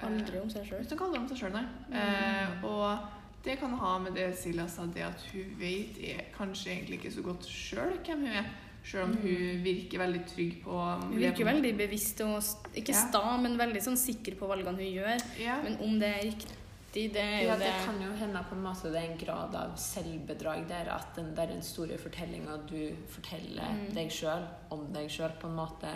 eh, 0.00 0.06
Aldri 0.06 0.40
om 0.42 0.50
seg 0.50 0.66
sjøl. 0.68 0.78
Hun 0.82 0.88
snakker 0.90 1.04
aldri 1.06 1.20
om 1.22 1.28
seg 1.30 1.38
sjøl, 1.38 1.52
nei. 1.54 1.64
Eh, 1.96 2.64
og 2.64 2.98
det 3.44 3.58
kan 3.60 3.70
ha 3.80 3.98
med 3.98 4.12
det 4.18 4.26
Silja 4.36 4.66
sa, 4.68 4.84
det 4.86 5.02
at 5.06 5.24
hun 5.32 5.54
vet 5.58 5.96
er 6.02 6.20
kanskje 6.36 6.74
egentlig 6.74 6.98
ikke 7.00 7.12
så 7.14 7.22
godt 7.24 7.46
sjøl 7.48 7.96
hvem 8.04 8.26
hun 8.26 8.36
er. 8.42 8.50
Sjøl 8.84 9.04
om 9.06 9.14
hun 9.16 9.62
virker 9.64 9.98
veldig 10.02 10.26
trygg 10.28 10.58
på 10.66 10.76
Hun 11.06 11.16
virker 11.16 11.44
veldig 11.48 11.72
bevisst 11.78 12.20
og 12.20 12.42
ikke 12.76 12.92
Ja. 12.92 13.06
sta, 13.08 13.36
men 13.40 13.56
veldig 13.56 13.80
sånn 13.80 13.96
sikker 13.96 14.36
på 14.36 14.46
valgene 14.46 14.76
hun 14.76 14.92
gjør. 14.92 15.24
ja. 15.40 15.62
Men 15.62 15.78
om 15.80 15.98
det 15.98 16.08
er 16.18 16.22
riktig, 16.28 16.52
det 16.94 17.16
er 17.20 17.40
jo 17.42 17.48
Ja, 17.48 17.56
det 17.58 17.66
det 17.66 17.84
kan 17.86 18.00
jo 18.02 18.12
hende 18.16 18.42
på 18.48 18.54
en 18.54 18.62
måte 18.62 18.90
det 18.92 19.00
er 19.02 19.10
en 19.10 19.18
grad 19.18 19.54
av 19.58 19.72
selvbedrag 19.76 20.68
der. 20.68 20.90
At 20.94 21.14
den 21.16 21.34
der 21.34 21.46
den 21.50 21.62
store 21.62 21.98
fortellinga 21.98 22.56
du 22.68 22.94
forteller 23.08 23.72
Mm. 23.74 23.94
deg 23.94 24.10
sjøl 24.10 24.46
om 24.70 24.92
deg 24.92 25.10
sjøl, 25.10 25.32
på 25.40 25.48
en 25.48 25.56
måte 25.56 25.90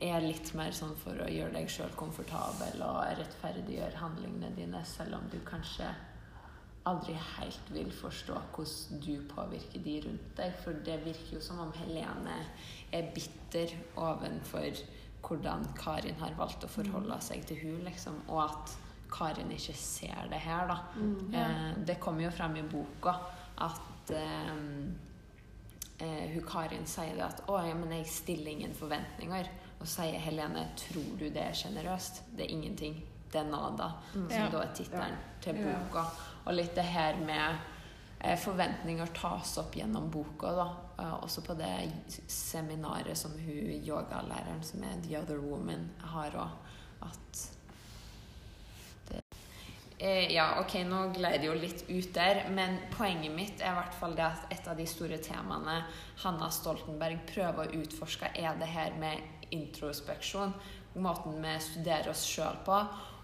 er 0.00 0.20
litt 0.20 0.54
mer 0.54 0.72
sånn 0.72 0.96
for 0.96 1.12
å 1.12 1.28
gjøre 1.30 1.52
deg 1.52 1.68
sjøl 1.70 1.92
komfortabel 1.96 2.80
og 2.82 3.18
rettferdiggjøre 3.20 4.00
handlingene 4.00 4.56
dine, 4.56 4.84
selv 4.84 5.14
om 5.14 5.28
du 5.30 5.38
kanskje 5.46 5.86
aldri 6.84 7.14
helt 7.14 7.68
vil 7.70 7.92
forstå 7.94 8.40
hvordan 8.56 9.00
du 9.04 9.20
påvirker 9.30 9.84
de 9.84 10.00
rundt 10.00 10.36
deg. 10.36 10.52
For 10.64 10.72
det 10.72 10.96
virker 11.04 11.36
jo 11.36 11.40
som 11.40 11.60
om 11.60 11.72
Helene 11.72 12.40
er 12.92 13.12
bitter 13.14 13.76
ovenfor 13.96 14.80
hvordan 15.22 15.68
Karin 15.78 16.18
har 16.18 16.34
valgt 16.34 16.64
å 16.64 16.68
forholde 16.68 17.20
seg 17.22 17.44
til 17.46 17.56
hun, 17.62 17.84
liksom, 17.84 18.16
og 18.28 18.42
at 18.50 18.74
Karin 19.12 19.50
ikke 19.52 19.74
ser 19.76 20.28
det 20.30 20.40
her, 20.40 20.66
da. 20.68 20.78
Mm. 20.96 21.34
Eh, 21.34 21.72
det 21.86 22.00
kommer 22.00 22.24
jo 22.24 22.30
frem 22.30 22.56
i 22.56 22.62
boka 22.62 23.14
at 23.58 24.10
eh, 24.10 24.52
eh, 25.98 26.30
hun 26.34 26.46
Karin 26.48 26.86
sier 26.86 27.14
det 27.16 27.24
at 27.26 27.42
'Å, 27.46 27.66
ja, 27.68 27.74
men 27.74 27.92
jeg 27.92 28.06
stiller 28.06 28.50
ingen 28.52 28.74
forventninger'. 28.74 29.48
Og 29.80 29.86
sier 29.88 30.18
Helene 30.18 30.68
'Tror 30.76 31.18
du 31.18 31.28
det 31.30 31.42
er 31.42 31.52
sjenerøst?' 31.52 32.22
Det 32.36 32.44
er 32.46 32.50
ingenting. 32.50 33.02
Det 33.32 33.40
er 33.40 33.50
nada. 33.50 33.92
Mm. 34.14 34.30
Som 34.30 34.38
Ja. 34.38 34.48
da 34.48 34.62
er 34.62 34.74
tittelen 34.74 35.16
til 35.40 35.54
boka. 35.54 36.04
Og 36.46 36.54
litt 36.54 36.74
det 36.74 36.84
her 36.84 37.16
med 37.16 37.56
eh, 38.20 38.36
forventninger 38.38 39.06
tas 39.14 39.58
opp 39.58 39.74
gjennom 39.74 40.10
boka, 40.10 40.52
da. 40.52 40.66
Eh, 40.98 41.14
også 41.22 41.42
på 41.42 41.54
det 41.54 41.92
seminaret 42.28 43.16
som 43.18 43.32
hun 43.32 43.82
yogalæreren, 43.86 44.62
som 44.62 44.82
er 44.84 45.00
The 45.02 45.18
Other 45.18 45.40
Woman, 45.40 45.90
har 45.98 46.30
òg. 46.30 46.50
At 47.02 47.48
ja, 50.02 50.48
ok, 50.58 50.72
nå 50.88 51.04
gled 51.14 51.42
det 51.42 51.46
jo 51.46 51.54
litt 51.54 51.84
ut 51.86 52.08
der, 52.14 52.40
men 52.50 52.78
poenget 52.90 53.30
mitt 53.34 53.60
er 53.62 53.70
i 53.70 53.76
hvert 53.76 53.94
fall 53.94 54.16
det 54.18 54.24
at 54.26 54.48
et 54.50 54.66
av 54.66 54.74
de 54.78 54.86
store 54.90 55.20
temaene 55.22 55.76
Hanna 56.24 56.48
Stoltenberg 56.50 57.20
prøver 57.28 57.70
å 57.70 57.82
utforske, 57.84 58.32
er 58.34 58.58
det 58.58 58.70
her 58.72 58.96
med 58.98 59.22
introspeksjon. 59.54 60.54
Måten 61.02 61.38
vi 61.42 61.54
studerer 61.62 62.10
oss 62.12 62.24
sjøl 62.28 62.58
på. 62.66 62.82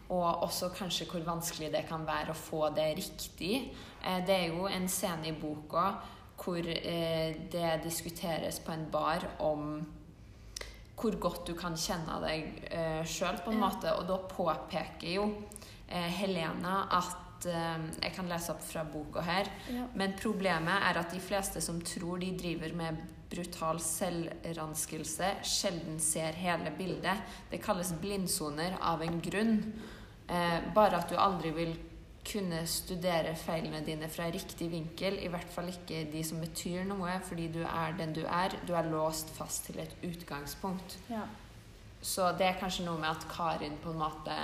Og 0.08 0.44
også 0.46 0.70
kanskje 0.72 1.04
hvor 1.10 1.24
vanskelig 1.26 1.68
det 1.74 1.82
kan 1.88 2.06
være 2.08 2.32
å 2.32 2.38
få 2.38 2.70
det 2.72 2.86
riktig. 2.96 3.58
Eh, 4.00 4.22
det 4.24 4.36
er 4.38 4.54
jo 4.54 4.64
en 4.70 4.88
scene 4.88 5.28
i 5.28 5.36
boka 5.36 5.90
hvor 6.38 6.64
eh, 6.64 7.34
det 7.52 7.72
diskuteres 7.84 8.62
på 8.64 8.72
en 8.72 8.86
bar 8.92 9.26
om 9.44 9.82
hvor 10.98 11.14
godt 11.20 11.44
du 11.46 11.54
kan 11.58 11.76
kjenne 11.78 12.16
deg 12.24 12.64
eh, 12.72 13.02
sjøl, 13.06 13.36
på 13.44 13.52
en 13.52 13.60
måte. 13.62 13.92
Og 14.00 14.08
da 14.08 14.16
påpeker 14.32 15.12
jo 15.12 15.26
eh, 15.28 15.57
Helena 15.88 16.82
at 16.98 17.46
eh, 17.48 17.84
Jeg 18.02 18.14
kan 18.16 18.28
lese 18.28 18.52
opp 18.52 18.64
fra 18.64 18.84
boka 18.84 19.22
her. 19.24 19.50
Ja. 19.72 19.86
Men 19.94 20.16
problemet 20.18 20.88
er 20.90 21.00
at 21.00 21.14
de 21.14 21.20
fleste 21.22 21.62
som 21.64 21.80
tror 21.80 22.18
de 22.22 22.32
driver 22.38 22.74
med 22.76 22.98
brutal 23.28 23.76
selvranskelse, 23.84 25.34
sjelden 25.44 25.98
ser 26.00 26.36
hele 26.40 26.72
bildet. 26.78 27.20
Det 27.50 27.60
kalles 27.60 27.92
blindsoner 28.00 28.78
av 28.80 29.02
en 29.04 29.20
grunn. 29.20 29.58
Eh, 30.28 30.58
bare 30.74 31.02
at 31.02 31.12
du 31.12 31.16
aldri 31.20 31.52
vil 31.56 31.76
kunne 32.28 32.60
studere 32.68 33.32
feilene 33.38 33.80
dine 33.84 34.08
fra 34.12 34.28
riktig 34.32 34.68
vinkel. 34.72 35.16
I 35.22 35.30
hvert 35.32 35.50
fall 35.52 35.70
ikke 35.72 36.04
de 36.12 36.22
som 36.26 36.40
betyr 36.42 36.84
noe, 36.88 37.14
fordi 37.24 37.48
du 37.52 37.62
er 37.64 37.96
den 37.98 38.14
du 38.16 38.24
er. 38.26 38.56
Du 38.68 38.74
er 38.76 38.90
låst 38.90 39.32
fast 39.36 39.68
til 39.68 39.80
et 39.80 39.94
utgangspunkt. 40.04 40.98
Ja. 41.08 41.24
Så 42.02 42.30
det 42.38 42.46
er 42.46 42.58
kanskje 42.60 42.86
noe 42.86 43.00
med 43.00 43.10
at 43.10 43.24
Karin 43.32 43.78
på 43.82 43.92
en 43.92 44.02
måte 44.02 44.36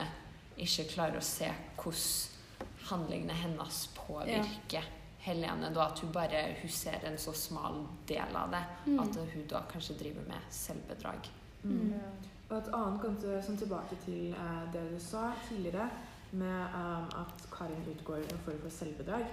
ikke 0.57 0.85
klarer 0.95 1.19
å 1.19 1.25
se 1.25 1.49
hvordan 1.77 2.69
handlingene 2.91 3.33
hennes 3.33 3.87
påvirker 3.97 4.85
Helene. 5.25 5.71
Da 5.73 5.87
at 5.89 5.99
hun 6.05 6.13
bare 6.13 6.43
hun 6.61 6.71
ser 6.71 7.01
en 7.09 7.17
så 7.19 7.33
smal 7.33 7.87
del 8.09 8.37
av 8.37 8.51
det. 8.53 8.61
Mm. 8.87 8.99
At 9.01 9.17
hun 9.35 9.47
da 9.49 9.63
kanskje 9.71 9.95
driver 9.99 10.27
med 10.29 10.51
selvbedrag. 10.53 11.31
Mm. 11.63 11.93
Ja. 11.95 12.11
Og 12.51 12.59
et 12.59 12.69
annet 12.77 13.01
kan 13.01 13.15
du, 13.23 13.31
sånn 13.43 13.57
tilbake 13.57 13.97
til 14.05 14.35
eh, 14.37 14.67
det 14.75 14.83
du 14.93 14.99
sa 15.01 15.31
tidligere, 15.49 15.87
med 16.35 16.75
um, 16.75 17.05
at 17.23 17.45
Karin 17.55 17.85
utgår 17.89 18.25
en 18.27 18.41
form 18.45 18.59
for 18.65 18.69
selvbedrag, 18.75 19.25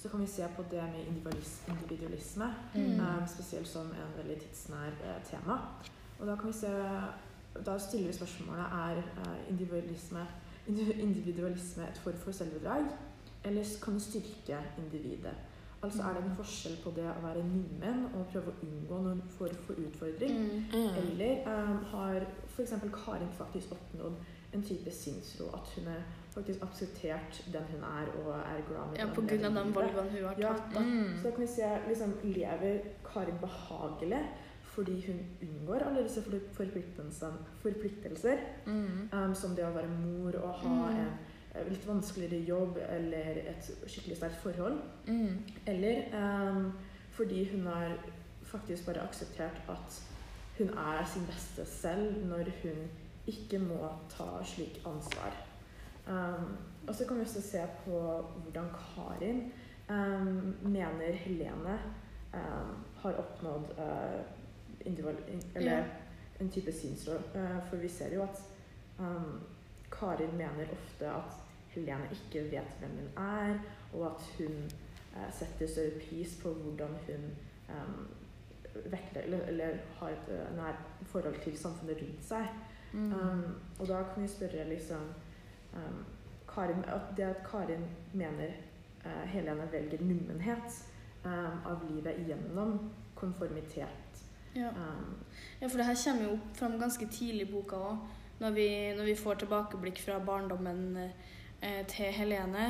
så 0.00 0.08
kan 0.08 0.20
vi 0.22 0.26
se 0.26 0.46
på 0.56 0.64
det 0.70 0.82
med 0.82 1.06
individualisme, 1.12 2.48
Mm. 2.74 3.00
um, 3.00 3.26
spesielt 3.28 3.68
som 3.68 3.86
en 3.92 4.12
veldig 4.16 4.38
tidsnær 4.40 4.88
eh, 5.04 5.22
tema. 5.30 5.58
Og 6.18 6.26
da 6.26 6.34
kan 6.36 6.46
vi 6.46 6.52
se 6.52 6.70
Da 7.64 7.78
stiller 7.78 8.06
vi 8.06 8.12
spørsmålet 8.12 8.66
er 8.72 8.98
eh, 8.98 9.50
individualisme, 9.50 10.20
indi- 10.20 10.45
individualisme 10.68 11.82
et 11.88 11.98
form 11.98 12.16
for 12.22 12.32
selvbedrag, 12.32 12.86
eller 13.44 13.64
kan 13.82 13.94
det 13.94 14.02
styrke 14.02 14.58
individet? 14.78 15.34
Altså 15.82 16.02
er 16.02 16.14
det 16.16 16.22
en 16.24 16.36
forskjell 16.38 16.78
på 16.82 16.90
det 16.96 17.04
å 17.06 17.20
være 17.22 17.42
nordmenn 17.46 18.06
og 18.16 18.24
prøve 18.32 18.50
å 18.50 18.60
unngå 18.64 18.96
noen 19.04 19.20
form 19.36 19.58
for 19.66 19.78
utfordring? 19.78 20.38
Mm. 20.72 20.88
Eller 21.02 21.44
um, 21.46 21.82
har 21.92 22.24
f.eks. 22.48 22.72
Karin 22.96 23.28
faktisk 23.38 23.74
oppnådd 23.76 24.16
en 24.56 24.64
type 24.64 24.90
sinnsro? 24.90 25.50
At 25.54 25.68
hun 25.76 25.90
er 25.92 26.00
faktisk 26.34 26.64
akseptert 26.64 27.42
den 27.52 27.68
hun 27.74 27.84
er, 27.86 28.08
og 28.22 28.32
er 28.40 28.64
glad 28.70 28.90
med 28.90 28.98
ja, 28.98 29.04
den 29.06 29.14
på 29.18 29.26
grunn 29.28 29.46
av 29.50 29.58
den 29.60 29.74
valgene 29.76 30.10
hun 30.16 30.26
har 30.30 30.40
Ja. 30.42 30.54
tatt. 30.56 30.74
Da. 30.74 30.80
Mm. 30.80 31.12
Så 31.20 31.28
da 31.28 31.34
kan 31.36 31.44
vi 31.44 31.52
se 31.54 31.70
liksom, 31.88 32.16
Lever 32.24 32.80
Karin 33.12 33.38
behagelig 33.44 34.22
fordi 34.76 34.98
hun 35.06 35.20
unngår 35.42 35.86
alle 35.86 36.02
disse 36.04 36.22
forpliktelser? 37.62 38.42
Mm. 38.66 39.08
Um, 39.12 39.34
som 39.34 39.54
det 39.56 39.64
å 39.64 39.72
være 39.74 39.88
mor 39.88 40.36
og 40.42 40.52
ha 40.60 40.74
Mm. 40.90 40.98
en 41.00 41.14
eh, 41.54 41.70
litt 41.70 41.86
vanskeligere 41.88 42.44
jobb 42.44 42.76
eller 42.88 43.40
et 43.48 43.70
skikkelig 43.86 44.16
sterkt 44.20 44.42
forhold? 44.42 44.78
Mm. 45.08 45.38
Eller 45.66 46.12
um, 46.12 46.72
fordi 47.10 47.46
hun 47.54 47.66
har 47.66 47.96
faktisk 48.42 48.86
bare 48.86 49.00
akseptert 49.08 49.62
at 49.68 50.02
hun 50.58 50.68
er 50.68 51.04
sin 51.04 51.26
beste 51.26 51.64
selv 51.66 52.20
når 52.26 52.52
hun 52.62 52.84
ikke 53.26 53.58
må 53.58 53.88
ta 54.12 54.28
slik 54.44 54.82
ansvar. 54.86 55.32
Um, 56.06 56.56
og 56.88 56.94
så 56.94 57.04
kan 57.06 57.16
vi 57.16 57.22
også 57.26 57.42
se 57.42 57.62
på 57.84 57.98
hvordan 58.44 58.68
Karin 58.76 59.40
um, 59.90 60.54
mener 60.62 61.12
Helene 61.12 61.78
um, 62.34 62.76
har 63.02 63.12
oppnådd 63.24 63.72
uh, 63.78 64.20
individual, 64.86 65.40
eller 65.54 65.76
Ja. 65.76 65.84
en 66.40 66.50
type 66.50 66.72
sinnsro. 66.72 67.12
Uh, 67.34 67.58
for 67.68 67.76
vi 67.76 67.88
ser 67.88 68.14
jo 68.14 68.22
at 68.22 68.42
um, 68.98 69.40
Karin 69.92 70.36
mener 70.36 70.72
ofte 70.72 71.08
at 71.08 71.32
Helene 71.74 72.08
ikke 72.12 72.44
vet 72.50 72.76
hvem 72.80 72.90
hun 72.90 73.24
er, 73.24 73.58
og 73.92 74.06
at 74.06 74.22
hun 74.38 74.54
uh, 75.16 75.32
setter 75.32 75.66
større 75.66 75.98
pris 76.00 76.38
på 76.42 76.52
hvordan 76.52 76.88
hun 77.06 77.28
um, 77.68 78.06
vektler, 78.90 79.22
eller, 79.22 79.38
eller 79.46 79.76
har 79.98 80.08
et 80.08 80.28
uh, 80.28 80.56
nært 80.56 80.82
forhold 81.02 81.40
til 81.44 81.58
samfunnet 81.58 82.02
rundt 82.02 82.24
seg. 82.24 82.46
Mm. 82.92 83.12
Um, 83.12 83.54
og 83.78 83.88
da 83.88 84.02
kan 84.02 84.22
vi 84.22 84.28
spørre 84.28 84.68
liksom 84.68 85.12
Karin, 86.54 86.84
at 86.88 87.16
Det 87.16 87.22
at 87.22 87.36
Karin 87.50 87.84
mener 88.12 88.48
uh, 89.04 89.28
Helene 89.28 89.68
velger 89.72 90.00
nummenhet 90.00 90.84
um, 91.24 91.58
av 91.66 91.82
livet 91.90 92.22
gjennom 92.28 92.78
konformitet. 93.14 94.05
Ja. 94.56 94.68
Um, 94.68 95.16
ja, 95.60 95.68
for 95.68 95.78
det 95.78 95.84
her 95.84 95.98
kommer 96.04 96.24
jo 96.24 96.38
fram 96.56 96.78
ganske 96.80 97.06
tidlig 97.12 97.44
i 97.44 97.50
boka 97.50 97.76
òg. 97.76 97.96
når 98.38 98.50
vi, 98.50 98.68
når 98.96 99.04
vi 99.04 99.14
får 99.16 99.34
tilbakeblikk 99.40 99.98
fra 100.00 100.18
barndommen 100.20 100.96
eh, 101.60 101.86
til 101.88 102.12
Helene, 102.12 102.66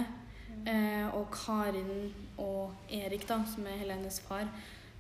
eh, 0.66 1.07
og 1.14 1.26
Karin 1.35 2.12
og 2.38 2.75
Erik, 2.90 3.26
da, 3.28 3.40
som 3.50 3.66
er 3.66 3.81
Helenes 3.81 4.21
far, 4.21 4.47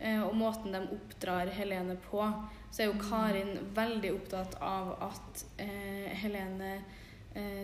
eh, 0.00 0.18
og 0.22 0.34
måten 0.34 0.74
de 0.74 0.80
oppdrar 0.96 1.52
Helene 1.54 1.94
på, 2.08 2.22
så 2.70 2.82
er 2.82 2.90
jo 2.90 2.98
Karin 2.98 3.58
veldig 3.74 4.12
opptatt 4.16 4.58
av 4.60 4.96
at 5.06 5.44
eh, 5.62 6.10
Helene 6.18 6.72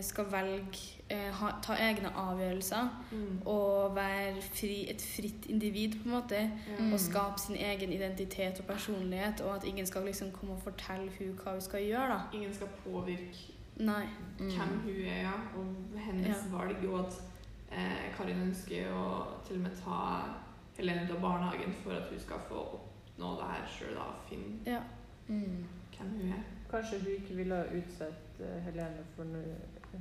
skal 0.02 0.24
velge 0.32 0.78
eh, 1.10 1.30
ha, 1.32 1.50
ta 1.62 1.72
egne 1.80 2.10
avgjørelser 2.16 2.88
Mm. 3.12 3.38
og 3.46 3.94
være 3.96 4.42
fri, 4.42 4.90
et 4.90 5.02
fritt 5.02 5.46
individ, 5.48 5.92
på 6.02 6.04
en 6.08 6.10
måte. 6.14 6.50
Mm. 6.78 6.92
Og 6.92 7.00
skape 7.00 7.38
sin 7.40 7.56
egen 7.56 7.92
identitet 7.92 8.60
og 8.60 8.66
personlighet, 8.66 9.40
og 9.40 9.56
at 9.56 9.64
ingen 9.64 9.86
skal 9.86 10.04
liksom 10.04 10.30
komme 10.32 10.54
og 10.54 10.60
fortelle 10.62 11.10
hun 11.18 11.32
hva 11.42 11.52
hun 11.52 11.60
skal 11.60 11.80
gjøre. 11.86 12.08
da. 12.08 12.20
Ingen 12.36 12.54
skal 12.54 12.68
påvirke 12.84 13.52
Nei. 13.76 14.04
Mm. 14.38 14.46
hvem 14.46 14.78
hun 14.84 15.04
er, 15.06 15.20
ja, 15.22 15.32
og 15.56 15.98
hennes 16.00 16.26
Ja. 16.28 16.56
valg, 16.56 16.76
og 16.88 16.98
at 17.06 17.22
eh, 17.72 18.16
Karin 18.16 18.42
ønsker 18.42 18.92
å 18.92 19.24
til 19.46 19.56
og 19.56 19.62
med 19.62 19.76
ta 19.84 20.22
Helene 20.76 21.04
ut 21.04 21.10
av 21.16 21.20
barnehagen 21.20 21.74
for 21.84 21.90
at 21.92 22.08
hun 22.10 22.18
skal 22.20 22.36
få 22.48 22.54
oppnå 22.54 23.30
det 23.38 23.48
her 23.50 23.66
sjøl, 23.68 23.96
og 23.98 24.14
finne 24.28 24.58
Ja. 24.66 24.80
Mm. 25.28 25.64
hvem 25.98 26.08
hun 26.20 26.28
er. 26.32 26.42
Kanskje 26.72 26.98
hun 27.02 27.12
ikke 27.12 27.36
ville 27.36 27.58
ha 27.60 27.78
utsatt 27.78 28.40
eh, 28.40 28.58
Helene 28.64 29.04
for, 29.12 29.28
noe, 29.28 29.56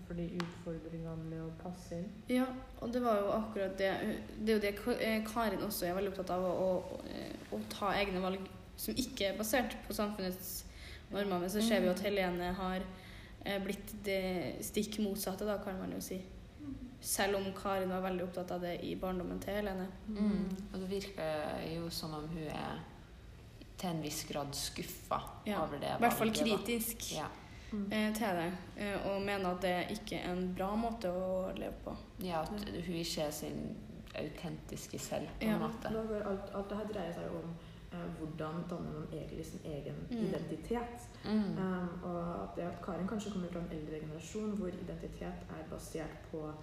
for 0.08 0.16
de 0.16 0.30
utfordringene 0.40 1.28
med 1.28 1.44
å 1.44 1.50
passe 1.60 2.00
inn. 2.00 2.08
Ja, 2.32 2.48
og 2.80 2.94
det 2.96 3.04
var 3.04 3.20
jo 3.20 3.34
akkurat 3.36 3.76
det 3.80 3.92
Det 4.38 4.54
er 4.54 4.56
jo 4.56 4.64
det 4.64 4.74
eh, 5.04 5.20
Karin 5.28 5.66
også 5.68 5.90
er 5.90 5.98
veldig 5.98 6.14
opptatt 6.14 6.32
av, 6.38 6.48
å, 6.48 6.70
å, 6.80 7.56
å 7.58 7.62
ta 7.74 7.92
egne 8.00 8.24
valg 8.24 8.48
som 8.80 8.98
ikke 8.98 9.30
er 9.30 9.40
basert 9.40 9.76
på 9.88 9.94
samfunnets 9.94 10.62
normer. 11.12 11.44
Men 11.44 11.52
så 11.52 11.64
ser 11.64 11.82
vi 11.82 11.90
jo 11.90 11.96
at 11.96 12.06
Helene 12.06 12.54
har 12.58 12.86
eh, 13.44 13.60
blitt 13.64 13.98
det 14.06 14.22
stikk 14.66 15.02
motsatte, 15.04 15.48
da, 15.48 15.60
kan 15.64 15.80
man 15.82 15.92
jo 15.98 16.00
si. 16.04 16.22
Selv 17.02 17.40
om 17.40 17.52
Karin 17.58 17.92
var 17.92 18.04
veldig 18.06 18.28
opptatt 18.28 18.56
av 18.56 18.64
det 18.64 18.78
i 18.86 18.96
barndommen 18.96 19.44
til 19.44 19.60
Helene. 19.60 19.90
Mm. 20.08 20.48
Og 20.72 20.80
det 20.80 20.90
virker 20.90 21.68
jo 21.74 21.90
som 21.94 22.14
om 22.16 22.28
hun 22.32 22.48
er 22.48 22.80
til 23.78 23.90
en 23.90 24.02
viss 24.04 24.26
grad 24.32 24.54
skuffa 24.54 25.20
Ja, 25.46 25.62
over 25.64 25.80
det 25.80 25.88
I 25.98 26.00
hvert 26.00 26.14
fall 26.14 26.32
kritisk 26.34 27.12
Ja. 27.16 27.26
mm. 27.72 27.90
til 27.90 28.28
det, 28.40 28.52
eh, 28.78 29.08
og 29.08 29.22
mener 29.22 29.50
at 29.56 29.62
det 29.62 29.76
ikke 30.00 30.20
er 30.22 30.32
en 30.34 30.54
bra 30.58 30.76
måte 30.76 31.10
å 31.12 31.52
leve 31.58 31.74
på. 31.86 31.96
ja, 32.24 32.42
at 32.42 32.50
hun 32.86 32.96
ikke 32.96 33.22
er 33.22 33.32
sin 33.32 33.76
autentiske 34.16 35.00
selv, 35.00 35.28
på 35.40 35.46
Ja. 35.46 35.54
en 35.56 35.62
måte. 35.62 35.84
Da 35.94 36.02
går 36.04 36.22
alt, 36.28 36.50
alt 36.56 36.70
det 36.70 36.78
her 36.78 36.88
dreier 36.94 37.14
seg 37.14 37.24
jo 37.32 37.38
om 37.44 37.54
eh, 37.94 38.08
hvordan 38.20 38.64
danner 38.70 38.92
man 38.92 39.08
egentlig 39.14 39.46
sin 39.46 39.60
egen 39.66 39.96
Mm. 40.10 40.18
identitet. 40.18 41.08
Mm. 41.26 41.58
Um, 41.58 42.04
og 42.04 42.44
at 42.44 42.56
det 42.56 42.64
at 42.64 42.82
Karin 42.86 43.08
kanskje 43.08 43.32
kommer 43.32 43.48
fra 43.52 43.60
en 43.60 43.72
eldre 43.72 44.00
generasjon 44.00 44.52
hvor 44.58 44.68
identitet 44.68 45.44
er 45.50 45.64
basert 45.70 46.18
på 46.32 46.54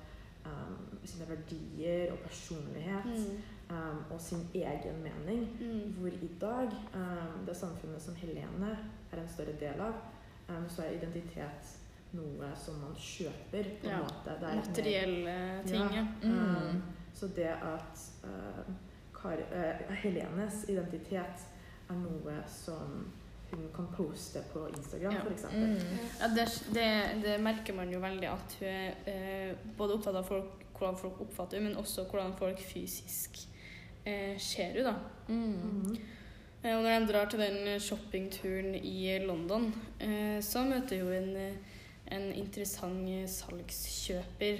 um, 0.46 0.98
sine 1.04 1.28
verdier 1.28 2.12
og 2.12 2.18
personlighet 2.18 3.04
Mm. 3.04 3.42
Um, 3.70 3.98
og 4.14 4.20
sin 4.20 4.46
egen 4.54 5.02
mening. 5.04 5.44
Mm. 5.60 5.92
Hvor 5.98 6.08
i 6.08 6.30
dag, 6.40 6.68
um, 6.94 7.46
det 7.46 7.56
samfunnet 7.56 8.02
som 8.02 8.14
Helene 8.14 8.72
er 9.12 9.20
en 9.22 9.28
større 9.28 9.56
del 9.60 9.80
av, 9.80 9.94
um, 10.48 10.68
så 10.68 10.82
er 10.86 10.96
identitet 10.98 11.74
noe 12.16 12.48
som 12.56 12.78
man 12.80 12.94
kjøper 12.96 13.66
på 13.82 13.86
en 13.86 13.90
Ja, 13.92 13.98
måte. 14.00 14.32
Det 14.40 14.48
er 14.48 14.54
mer- 14.54 14.66
Materielle 14.66 15.38
ting, 15.66 15.94
ja. 15.94 16.06
Mm. 16.22 16.56
Um, 16.56 16.82
så 17.14 17.28
det 17.36 17.50
at 17.52 18.04
uh, 18.24 18.74
Kar 19.14 19.40
uh, 19.52 19.94
Helenes 20.02 20.64
identitet 20.68 21.46
er 21.90 21.94
noe 21.98 22.38
som 22.48 23.12
hun 23.50 23.68
kan 23.74 23.86
poste 23.96 24.42
på 24.52 24.66
Instagram, 24.76 25.12
Ja. 25.12 25.20
eksempel. 25.32 25.60
Mm. 25.76 25.98
Ja, 26.20 26.26
det, 26.36 26.44
det, 26.74 26.88
det 27.24 27.36
merker 27.40 27.74
man 27.74 27.88
jo 27.92 28.00
veldig 28.00 28.28
at 28.28 28.56
hun 28.60 28.68
er 28.68 28.94
eh, 29.08 29.54
både 29.78 29.94
opptatt 29.96 30.18
av 30.20 30.26
folk, 30.28 30.66
hvordan 30.78 30.98
folk 31.00 31.20
oppfatter 31.24 31.56
henne, 31.56 31.70
men 31.70 31.78
også 31.80 32.04
hvordan 32.10 32.34
folk 32.36 32.60
fysisk 32.60 33.38
eh, 34.06 34.36
skjer 34.38 34.76
jo, 34.78 34.84
da. 34.84 34.94
Mm. 35.28 35.52
Mhm. 35.52 35.98
Eh, 36.64 36.74
og 36.76 36.82
når 36.82 37.00
de 37.06 37.12
drar 37.12 37.28
til 37.30 37.38
den 37.38 37.80
shoppingturen 37.80 38.74
i 38.74 39.18
London, 39.26 39.68
eh, 40.00 40.40
så 40.42 40.64
møter 40.66 41.02
hun 41.04 41.12
en, 41.12 41.36
eh, 41.36 41.52
en 42.16 42.32
interessant 42.34 43.06
salgskjøper. 43.30 44.58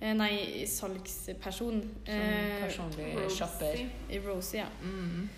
Eh, 0.00 0.12
nei, 0.14 0.64
salgsperson. 0.66 1.80
Som 1.82 2.14
Eh, 2.14 2.60
personlig 2.66 3.30
shopper. 3.30 3.80
I 4.10 4.18
Rosie, 4.18 4.60
ja. 4.60 4.66
Mm. 4.82 5.28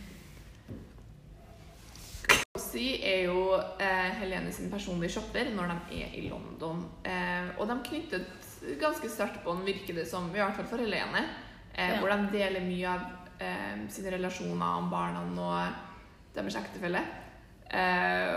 Rosie 2.56 2.96
er 3.04 3.22
jo 3.28 3.54
eh, 3.80 4.10
Helene 4.20 4.52
sin 4.52 4.70
personlige 4.72 5.12
shopper 5.16 5.50
når 5.54 5.74
de 5.90 6.00
er 6.02 6.14
i 6.18 6.28
London. 6.28 6.84
Eh, 7.04 7.50
og 7.60 7.68
de 7.68 7.76
knyttet 7.88 8.26
ganske 8.80 9.08
sterkt 9.12 9.44
bånd, 9.44 9.64
virker 9.68 9.94
det 9.94 10.06
som, 10.08 10.28
i 10.32 10.38
hvert 10.40 10.56
fall 10.56 10.66
for 10.70 10.82
Helene. 10.82 11.24
Eh, 11.76 11.88
Ja. 11.92 12.00
Hvor 12.00 12.08
de 12.08 12.28
deler 12.32 12.64
mye 12.64 12.88
av 12.88 13.00
eh, 13.40 13.86
sine 13.92 14.12
relasjoner 14.16 14.80
om 14.80 14.90
barna 14.92 15.24
og 15.26 16.36
deres 16.36 16.56
ektefelle. 16.60 17.02
Eh, 17.70 18.36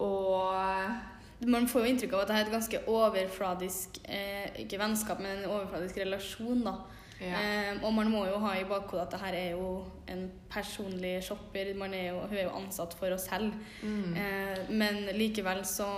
og 0.00 1.46
Man 1.46 1.68
får 1.68 1.84
jo 1.84 1.88
inntrykk 1.88 2.14
av 2.16 2.22
at 2.22 2.30
det 2.30 2.36
er 2.36 2.46
et 2.46 2.52
ganske 2.52 2.78
overfladisk 2.90 4.00
eh, 4.04 4.48
Ikke 4.64 4.80
vennskap, 4.80 5.20
men 5.22 5.38
en 5.38 5.46
overfladisk 5.48 6.00
relasjon, 6.02 6.64
da. 6.66 6.74
ja. 7.20 7.38
Eh, 7.40 7.84
og 7.84 7.94
man 7.96 8.10
må 8.12 8.26
jo 8.28 8.40
ha 8.42 8.56
i 8.58 8.66
bakhodet 8.68 9.06
at 9.06 9.14
det 9.14 9.20
her 9.22 9.38
er 9.38 9.50
jo 9.54 9.70
en 10.08 10.26
personlig 10.52 11.22
shopper. 11.24 11.72
Man 11.78 11.94
er 11.96 12.10
jo, 12.10 12.20
hun 12.26 12.36
er 12.36 12.44
jo 12.44 12.56
ansatt 12.58 12.96
for 12.98 13.12
å 13.12 13.20
selge. 13.20 13.56
mm. 13.82 14.16
Eh, 14.16 14.66
men 14.70 15.06
likevel 15.16 15.64
så, 15.64 15.88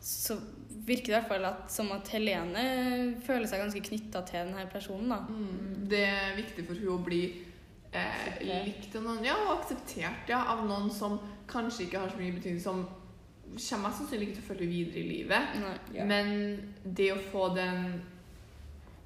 så 0.00 0.36
virker 0.86 1.06
det 1.06 1.12
i 1.12 1.16
hvert 1.20 1.28
fall 1.28 1.44
at, 1.44 1.70
som 1.72 1.90
at 1.92 2.08
Helene 2.14 2.62
føler 3.26 3.46
seg 3.50 3.60
ganske 3.62 3.82
knytta 3.88 4.22
til 4.28 4.38
denne 4.46 4.66
personen. 4.72 5.08
da. 5.12 5.18
Mm. 5.28 5.88
Det 5.90 6.02
er 6.08 6.36
viktig 6.36 6.64
for 6.66 6.74
hun 6.80 6.94
å 6.96 7.04
bli 7.04 7.22
eh, 7.92 8.40
likt 8.42 8.96
av 8.96 9.02
noen, 9.06 9.24
ja, 9.24 9.36
og 9.46 9.60
akseptert 9.60 10.28
ja, 10.32 10.40
av 10.54 10.64
noen 10.68 10.90
som 10.90 11.18
kanskje 11.50 11.86
ikke 11.86 11.98
har 12.02 12.10
så 12.10 12.18
mye 12.20 12.32
betydning, 12.38 12.60
som 12.64 12.84
kommer 13.52 13.88
mest 13.90 13.98
sannsynlig 14.00 14.28
ikke 14.30 14.38
til 14.38 14.44
å 14.46 14.48
følge 14.54 14.66
videre 14.70 15.00
i 15.02 15.08
livet. 15.10 15.56
Nei, 15.60 15.74
Ja. 15.98 16.04
Men 16.08 16.72
det 16.84 17.10
å 17.12 17.18
få 17.32 17.50
den 17.54 18.00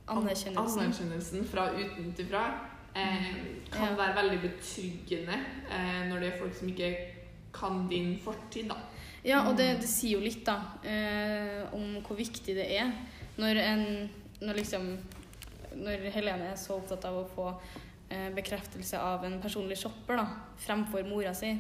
Anerkjennelsen. 0.07 0.79
anerkjennelsen 0.81 1.45
fra 1.51 1.65
utenfra 1.75 2.43
eh, 2.95 3.33
kan 3.73 3.89
Ja. 3.91 3.97
være 3.99 4.15
veldig 4.23 4.41
betryggende 4.45 5.35
eh, 5.71 6.07
når 6.09 6.21
det 6.21 6.29
er 6.33 6.39
folk 6.39 6.55
som 6.55 6.69
ikke 6.69 6.93
kan 7.53 7.89
din 7.91 8.19
fortid, 8.23 8.69
da. 8.71 8.77
Ja, 9.27 9.43
og 9.49 9.57
det, 9.59 9.81
det 9.83 9.91
sier 9.91 10.21
jo 10.21 10.23
litt 10.23 10.45
da, 10.47 10.61
eh, 10.87 11.65
om 11.75 11.99
hvor 12.07 12.19
viktig 12.19 12.55
det 12.55 12.69
er 12.77 12.93
når, 13.41 13.59
en, 13.59 13.83
når, 14.39 14.61
liksom, 14.61 14.87
når 15.83 16.07
Helene 16.15 16.53
er 16.53 16.61
så 16.61 16.77
opptatt 16.79 17.05
av 17.09 17.19
å 17.19 17.27
få 17.33 17.49
eh, 17.51 18.29
bekreftelse 18.37 19.01
av 19.03 19.27
en 19.27 19.41
personlig 19.43 19.81
shopper 19.81 20.21
da, 20.21 20.27
fremfor 20.63 21.03
mora 21.11 21.35
si. 21.37 21.51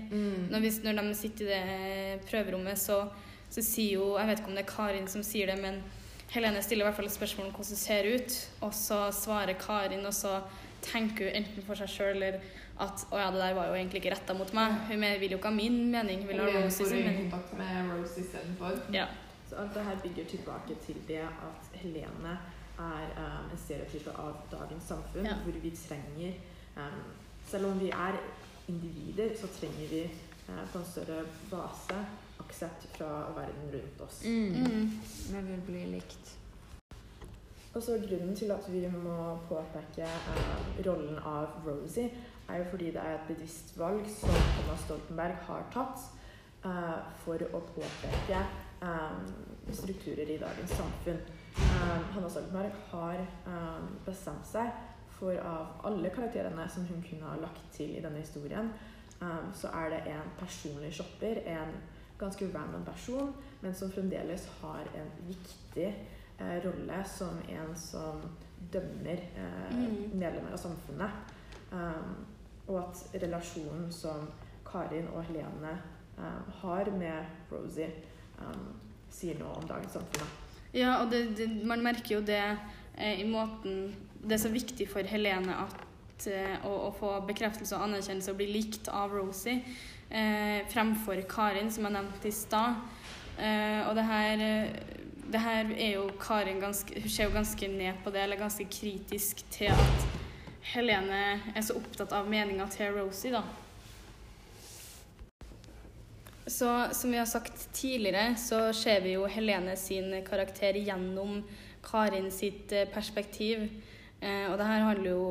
Når, 0.52 0.62
hvis, 0.62 0.78
når 0.86 1.00
de 1.02 1.16
sitter 1.18 1.50
i 1.50 1.56
det 1.56 2.20
prøverommet, 2.30 2.78
så, 2.78 3.02
så 3.50 3.62
sier 3.62 3.98
jo 3.98 4.12
Jeg 4.14 4.30
vet 4.30 4.40
ikke 4.40 4.52
om 4.52 4.58
det 4.58 4.64
er 4.64 4.70
Karin 4.70 5.10
som 5.10 5.26
sier 5.26 5.50
det, 5.50 5.58
men 5.62 5.82
Helene 6.30 6.62
stiller 6.62 6.84
i 6.84 6.88
hvert 6.88 6.98
fall 6.98 7.10
et 7.10 7.14
spørsmål 7.14 7.50
om 7.50 7.52
hvordan 7.54 7.74
det 7.74 7.82
ser 7.82 8.08
ut, 8.14 8.38
og 8.66 8.72
så 8.74 9.00
svarer 9.14 9.58
Karin, 9.58 10.06
og 10.06 10.14
så 10.14 10.38
tenker 10.86 11.28
hun 11.28 11.42
enten 11.42 11.66
for 11.66 11.78
seg 11.78 11.90
sjøl 11.90 12.16
eller 12.16 12.40
at 12.78 13.06
å 13.10 13.18
ja, 13.18 13.30
det 13.32 13.40
der 13.40 13.54
var 13.56 13.70
jo 13.70 13.74
egentlig 13.78 14.02
ikke 14.02 14.12
retta 14.14 14.34
mot 14.36 14.50
meg. 14.56 14.74
Hun 14.90 15.00
vil 15.20 15.30
jo 15.32 15.38
ikke 15.38 15.48
ha 15.48 15.54
min 15.56 15.78
mening, 15.90 16.18
hun 16.24 16.28
vil 16.28 16.40
ha 16.42 16.48
Rosies 16.58 16.90
mening. 16.92 17.30
kontakt 17.30 17.54
med 17.58 17.90
Rose 17.94 18.20
istedenfor. 18.20 18.76
Ja. 18.92 19.06
Så 19.48 19.56
alt 19.62 19.74
det 19.74 19.84
her 19.86 19.96
bygger 20.02 20.24
tilbake 20.24 20.74
til 20.86 20.96
det 21.08 21.22
at 21.24 21.70
Helene 21.80 22.34
er 22.78 23.04
um, 23.16 23.50
en 23.52 23.58
stereotype 23.64 24.10
av 24.20 24.42
dagens 24.52 24.84
samfunn, 24.90 25.24
Ja. 25.24 25.34
hvor 25.44 25.52
vi 25.62 25.70
trenger 25.70 26.32
um, 26.76 27.02
Selv 27.46 27.66
om 27.66 27.80
vi 27.80 27.88
er 27.90 28.18
individer, 28.68 29.30
så 29.40 29.46
trenger 29.46 29.88
vi 29.90 30.02
uh, 30.48 30.64
på 30.72 30.78
en 30.78 30.84
større 30.84 31.22
base 31.50 32.00
aksept 32.42 32.88
fra 32.98 33.30
verden 33.36 33.70
rundt 33.72 34.00
oss. 34.00 34.24
Mm. 34.24 34.64
Mm. 34.66 34.90
Vi 35.30 35.40
vil 35.52 35.62
bli 35.66 35.84
likt. 35.94 36.34
Og 37.74 37.82
så 37.82 37.98
Grunnen 38.08 38.36
til 38.36 38.50
at 38.50 38.72
vi 38.72 38.86
må 38.88 39.38
påpeke 39.48 40.02
eh, 40.02 40.86
rollen 40.86 41.18
av 41.18 41.46
Rosie, 41.66 42.10
er 42.48 42.60
jo 42.60 42.68
fordi 42.70 42.90
det 42.94 43.02
er 43.02 43.14
et 43.14 43.28
bevisst 43.28 43.72
valg 43.78 44.06
som 44.10 44.30
Thomas 44.30 44.84
Stoltenberg 44.86 45.38
har 45.48 45.66
tatt 45.74 46.04
uh, 46.64 47.00
for 47.24 47.42
å 47.52 47.62
påpeke 47.72 48.42
um, 48.82 49.24
strukturer 49.72 50.30
i 50.30 50.38
dagens 50.42 50.76
samfunn. 50.78 51.18
Um, 51.56 52.04
Hanna 52.14 52.28
Stoltenberg 52.30 52.76
har 52.92 53.22
um, 53.46 53.88
bestemt 54.06 54.46
seg 54.46 54.70
for 55.16 55.32
av 55.40 55.80
alle 55.88 56.10
karakterene 56.12 56.68
som 56.68 56.84
hun 56.90 57.02
kunne 57.02 57.24
ha 57.30 57.38
lagt 57.40 57.62
til 57.72 57.96
i 57.96 58.02
denne 58.04 58.20
historien, 58.20 58.68
så 59.56 59.70
er 59.72 59.86
det 59.94 60.00
en 60.12 60.26
personlig 60.36 60.90
shopper, 60.92 61.38
en 61.48 61.70
ganske 62.20 62.48
random 62.52 62.84
person, 62.84 63.32
men 63.62 63.74
som 63.74 63.90
fremdeles 63.92 64.44
har 64.60 64.84
en 64.96 65.08
viktig 65.24 65.86
eh, 66.38 66.56
rolle 66.64 67.00
som 67.08 67.38
en 67.48 67.76
som 67.76 68.20
dømmer 68.72 69.24
eh, 69.36 69.72
Mm. 69.72 70.10
medlemmer 70.18 70.52
av 70.52 70.56
samfunnet. 70.56 71.10
Um, 71.72 72.26
og 72.66 72.80
at 72.82 73.22
relasjonen 73.22 73.90
som 73.94 74.26
Karin 74.66 75.08
og 75.14 75.24
Helene 75.28 75.76
um, 76.18 76.42
har 76.62 76.90
med 76.90 77.52
Rosie, 77.52 77.88
um, 78.38 78.74
sier 79.10 79.38
noe 79.40 79.54
om 79.60 79.68
dagens 79.68 79.94
samfunn. 79.96 80.32
Ja, 80.76 80.98
og 81.02 81.12
det, 81.12 81.36
det, 81.38 81.48
man 81.64 81.84
merker 81.84 82.18
jo 82.18 82.22
det 82.26 82.42
eh, 82.42 83.20
i 83.22 83.24
måten 83.28 83.94
Det 84.20 84.34
er 84.36 84.42
så 84.42 84.50
viktig 84.52 84.88
for 84.90 85.06
Helene 85.08 85.54
at, 85.62 86.26
eh, 86.28 86.56
å, 86.66 86.72
å 86.88 86.90
få 86.96 87.14
bekreftelse 87.28 87.78
og 87.78 87.86
anerkjennelse 87.86 88.34
og 88.34 88.40
bli 88.40 88.50
likt 88.50 88.90
av 88.92 89.14
Rosie 89.14 89.62
eh, 90.10 90.66
fremfor 90.72 91.22
Karin, 91.30 91.70
som 91.72 91.86
jeg 91.86 91.96
nevnte 91.96 92.28
i 92.28 92.34
stad. 92.34 92.82
Eh, 93.38 93.86
og 93.86 93.94
det 93.96 94.04
her, 94.10 94.44
det 95.32 95.42
her 95.46 95.72
er 95.76 95.90
jo 95.94 96.06
Karin 96.20 96.60
ganske 96.62 97.00
Hun 97.04 97.10
ser 97.12 97.28
jo 97.28 97.36
ganske 97.36 97.68
ned 97.70 98.02
på 98.04 98.12
det, 98.12 98.24
eller 98.26 98.40
ganske 98.40 98.66
kritisk 98.68 99.44
til 99.54 99.72
at 99.72 100.15
Helene 100.72 101.22
er 101.54 101.62
så 101.62 101.76
opptatt 101.78 102.12
av 102.16 102.26
meninga 102.30 102.66
til 102.72 102.94
Rosie, 102.96 103.32
da. 103.34 103.44
Så 106.46 106.68
som 106.94 107.10
vi 107.10 107.18
har 107.18 107.26
sagt 107.26 107.68
tidligere, 107.74 108.36
så 108.38 108.72
ser 108.76 109.00
vi 109.02 109.16
jo 109.16 109.26
Helene 109.26 109.74
sin 109.78 110.12
karakter 110.26 110.78
gjennom 110.78 111.40
Karin 111.86 112.30
sitt 112.30 112.72
eh, 112.72 112.86
perspektiv. 112.90 113.66
Eh, 114.20 114.46
og 114.50 114.56
det 114.58 114.68
her 114.68 114.84
handler 114.86 115.10
jo 115.10 115.24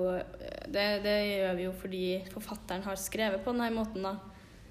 det, 0.67 0.87
det 1.05 1.17
gjør 1.23 1.55
vi 1.57 1.67
jo 1.67 1.75
fordi 1.79 2.05
forfatteren 2.33 2.83
har 2.85 2.99
skrevet 2.99 3.43
på 3.45 3.55
denne 3.55 3.71
måten, 3.75 4.07
da. 4.07 4.15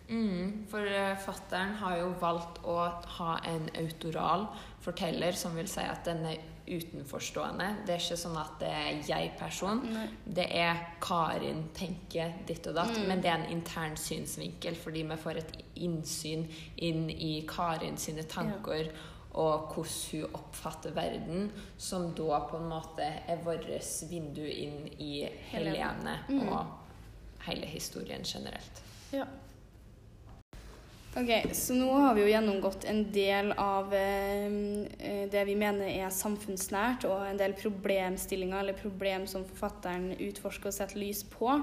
Mm, 0.04 0.66
for 0.68 0.84
eh, 0.84 1.76
har 1.80 1.96
jo 1.96 2.10
valgt 2.20 2.60
å 2.68 2.76
ha 3.18 3.38
en 3.48 3.70
autoral 3.80 4.50
forteller, 4.84 5.32
som 5.32 5.56
vil 5.56 5.68
si 5.70 5.84
at 5.84 6.04
den 6.04 6.26
er 6.28 6.42
utenforstående. 6.66 7.66
Det 7.86 7.94
er 7.94 8.00
ikke 8.02 8.16
sånn 8.20 8.36
at 8.40 8.54
det 8.60 8.68
er 8.68 9.00
jeg-person. 9.08 9.82
Det 10.26 10.46
er 10.56 10.80
Karin 11.00 11.64
tenker 11.76 12.32
ditt 12.46 12.66
og 12.66 12.74
datt, 12.74 12.96
Mm. 12.98 13.08
men 13.08 13.20
det 13.20 13.30
er 13.30 13.34
en 13.44 13.50
intern 13.52 13.96
synsvinkel, 13.96 14.74
fordi 14.76 15.02
vi 15.02 15.16
får 15.16 15.36
et 15.36 15.52
innsyn 15.76 16.46
inn 16.78 17.10
i 17.10 17.44
Karin 17.48 17.96
sine 17.96 18.22
tanker 18.22 18.90
og 19.34 19.74
hvordan 19.74 20.10
hun 20.12 20.34
oppfatter 20.34 20.92
verden, 20.94 21.50
som 21.76 22.12
da 22.14 22.40
på 22.48 22.56
en 22.56 22.68
måte 22.70 23.02
er 23.28 23.36
vårt 23.44 23.66
vindu 24.08 24.44
inn 24.46 24.86
i 24.98 25.28
Helene 25.50 26.18
Mm. 26.28 26.48
og 26.48 26.66
hele 27.40 27.66
historien 27.66 28.22
generelt. 28.22 28.82
Ja. 29.12 29.24
Ok, 31.14 31.28
så 31.54 31.76
nå 31.78 31.92
har 31.94 32.16
vi 32.16 32.24
jo 32.24 32.30
gjennomgått 32.32 32.88
en 32.90 33.04
del 33.14 33.52
av 33.60 33.92
eh, 33.94 34.46
eh, 34.98 35.28
det 35.30 35.44
vi 35.46 35.54
mener 35.54 35.86
er 35.86 36.10
samfunnsnært, 36.10 37.04
og 37.06 37.22
en 37.28 37.38
del 37.38 37.54
problemstillinger 37.54 38.58
eller 38.58 38.74
problem 38.74 39.26
som 39.30 39.44
forfatteren 39.46 40.10
utforsker 40.16 40.66
og 40.72 40.74
setter 40.74 40.98
lys 40.98 41.22
på. 41.30 41.62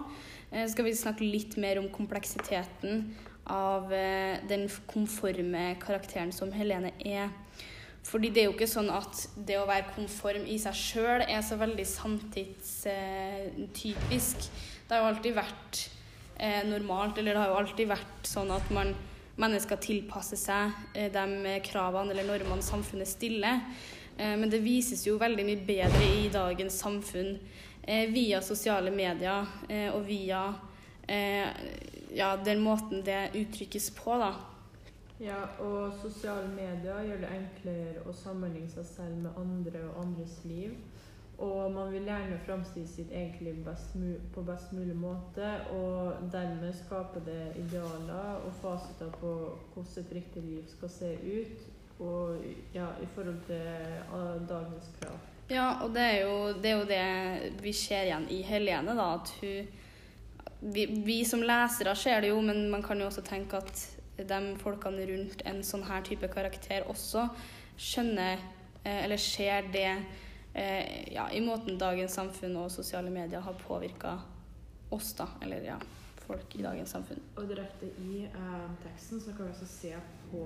Eh, 0.52 0.68
skal 0.72 0.86
vi 0.88 0.96
snakke 0.96 1.28
litt 1.28 1.58
mer 1.60 1.80
om 1.82 1.90
kompleksiteten 1.92 3.16
av 3.52 3.92
eh, 3.92 4.40
den 4.48 4.70
konforme 4.88 5.76
karakteren 5.84 6.32
som 6.32 6.52
Helene 6.56 6.92
er. 7.04 7.28
Fordi 8.08 8.32
det 8.32 8.42
er 8.42 8.48
jo 8.48 8.56
ikke 8.56 8.72
sånn 8.72 8.90
at 8.94 9.28
det 9.36 9.60
å 9.60 9.68
være 9.68 9.92
konform 9.98 10.46
i 10.48 10.56
seg 10.64 10.76
sjøl 10.80 11.22
er 11.28 11.42
så 11.44 11.60
veldig 11.60 11.86
samtidstypisk. 11.92 14.38
Det 14.88 14.96
har 14.96 15.04
jo 15.04 15.12
alltid 15.12 15.36
vært 15.44 15.92
eh, 16.40 16.64
normalt, 16.72 17.20
eller 17.20 17.36
det 17.36 17.42
har 17.44 17.52
jo 17.52 17.60
alltid 17.66 17.92
vært 17.92 18.32
sånn 18.32 18.48
at 18.56 18.64
man, 18.72 18.96
mennesker 19.42 19.80
tilpasser 19.82 20.40
seg 20.40 20.76
eh, 20.94 21.10
de 21.14 21.58
kravene 21.66 22.14
eller 22.14 22.28
normene 22.30 22.66
samfunnet 22.66 23.10
stiller. 23.10 23.64
Eh, 24.18 24.36
men 24.38 24.50
det 24.52 24.62
vises 24.64 25.04
jo 25.08 25.18
veldig 25.22 25.46
mye 25.48 25.66
bedre 25.68 26.12
i 26.22 26.30
dagens 26.34 26.80
samfunn 26.84 27.36
eh, 27.84 28.08
via 28.14 28.42
sosiale 28.46 28.94
medier 28.94 29.50
og 29.96 30.06
via 30.08 30.46
ja, 31.12 32.28
den 32.40 32.62
måten 32.64 33.02
det 33.04 33.34
uttrykkes 33.36 33.90
på, 33.98 34.14
da. 34.22 34.30
Ja, 35.20 35.42
og 35.60 35.98
sosiale 36.00 36.48
medier 36.54 37.02
gjør 37.04 37.20
det 37.26 37.32
enklere 37.36 38.04
å 38.08 38.14
sammenligne 38.16 38.72
seg 38.72 38.88
selv 38.88 39.18
med 39.26 39.36
andre 39.42 39.84
og 39.90 40.00
andres 40.06 40.38
liv. 40.48 40.78
Og 41.42 41.72
man 41.74 41.90
vil 41.94 42.06
gjerne 42.06 42.38
framstille 42.46 42.88
sitt 42.88 43.12
eget 43.12 43.42
liv 43.42 43.64
best 43.66 43.96
på 44.34 44.44
best 44.46 44.74
mulig 44.78 44.96
måte, 44.96 45.48
og 45.74 46.22
dermed 46.34 46.74
skape 46.78 47.24
det 47.26 47.56
idealer 47.58 48.46
og 48.46 48.54
fasiter 48.62 49.10
på 49.18 49.34
hvordan 49.74 50.06
et 50.06 50.16
riktig 50.20 50.44
liv 50.46 50.64
skal 50.70 50.94
se 50.94 51.12
ut, 51.26 51.68
og 52.00 52.38
ja, 52.74 52.88
i 53.02 53.10
forhold 53.16 53.42
til 53.48 53.66
dagens 54.50 54.94
krav. 55.00 55.18
Ja, 55.50 55.84
og 55.84 55.90
det 55.96 56.02
er, 56.02 56.20
jo, 56.22 56.36
det 56.62 56.70
er 56.72 56.78
jo 56.78 56.90
det 56.90 57.64
vi 57.64 57.74
ser 57.74 58.06
igjen 58.06 58.30
i 58.30 58.42
Helene, 58.46 58.94
da. 58.96 59.14
At 59.18 59.34
hun 59.42 59.72
vi, 60.62 60.86
vi 60.86 61.22
som 61.26 61.42
lesere 61.44 61.96
ser 61.98 62.22
det 62.22 62.30
jo, 62.30 62.42
men 62.42 62.70
man 62.70 62.84
kan 62.86 63.00
jo 63.02 63.10
også 63.10 63.24
tenke 63.26 63.58
at 63.58 63.86
de 64.18 64.40
folkene 64.62 65.06
rundt 65.10 65.42
en 65.50 65.64
sånn 65.66 65.86
her 65.88 66.04
type 66.06 66.28
karakter 66.30 66.86
også 66.92 67.26
skjønner 67.82 68.38
eh, 68.84 69.00
eller 69.06 69.18
ser 69.18 69.72
det 69.74 69.88
eh, 70.54 71.14
ja, 71.14 71.30
i 71.32 71.42
måten 71.42 71.78
dagens 71.78 72.14
samfunn 72.14 72.56
og 72.58 72.72
sosiale 72.72 73.10
medier 73.10 73.40
har 73.42 73.54
påvirka 73.68 74.20
oss, 74.90 75.14
da. 75.14 75.28
Eller 75.42 75.64
ja, 75.64 75.78
folk 76.28 76.56
i 76.56 76.64
dagens 76.64 76.90
samfunn. 76.90 77.22
Og 77.38 77.48
direkte 77.50 77.86
i 78.00 78.26
eh, 78.26 78.72
teksten 78.84 79.22
så 79.22 79.34
kan 79.38 79.46
vi 79.48 79.52
også 79.52 79.68
se 79.68 79.94
på 80.32 80.46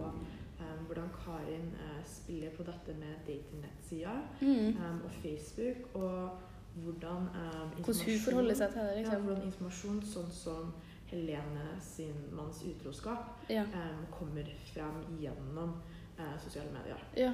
eh, 0.59 0.75
hvordan 0.87 1.09
Karin 1.25 1.71
eh, 1.81 2.01
spiller 2.05 2.49
på 2.57 2.63
dette 2.63 2.93
med 2.99 3.15
datingnettsida 3.27 4.15
Mm. 4.41 4.67
eh, 4.77 5.05
og 5.05 5.11
Facebook, 5.21 5.95
og 5.95 6.29
hvordan 6.75 7.29
eh, 7.35 7.81
Hvordan 7.81 8.05
hun 8.05 8.19
forholder 8.25 8.55
seg 8.55 8.71
til 8.73 8.81
det, 8.81 8.91
Ja, 8.91 8.97
liksom. 9.01 9.21
hvordan 9.25 9.43
informasjon 9.47 10.01
sånn 10.03 10.31
som 10.31 10.73
Helene 11.07 11.67
sin 11.81 12.15
manns 12.35 12.63
utroskap 12.65 13.49
Ja. 13.49 13.61
eh, 13.63 13.99
kommer 14.11 14.43
frem 14.73 15.03
gjennom 15.21 15.81
eh, 16.19 16.37
sosiale 16.43 16.71
medier. 16.73 16.99
ja. 17.15 17.31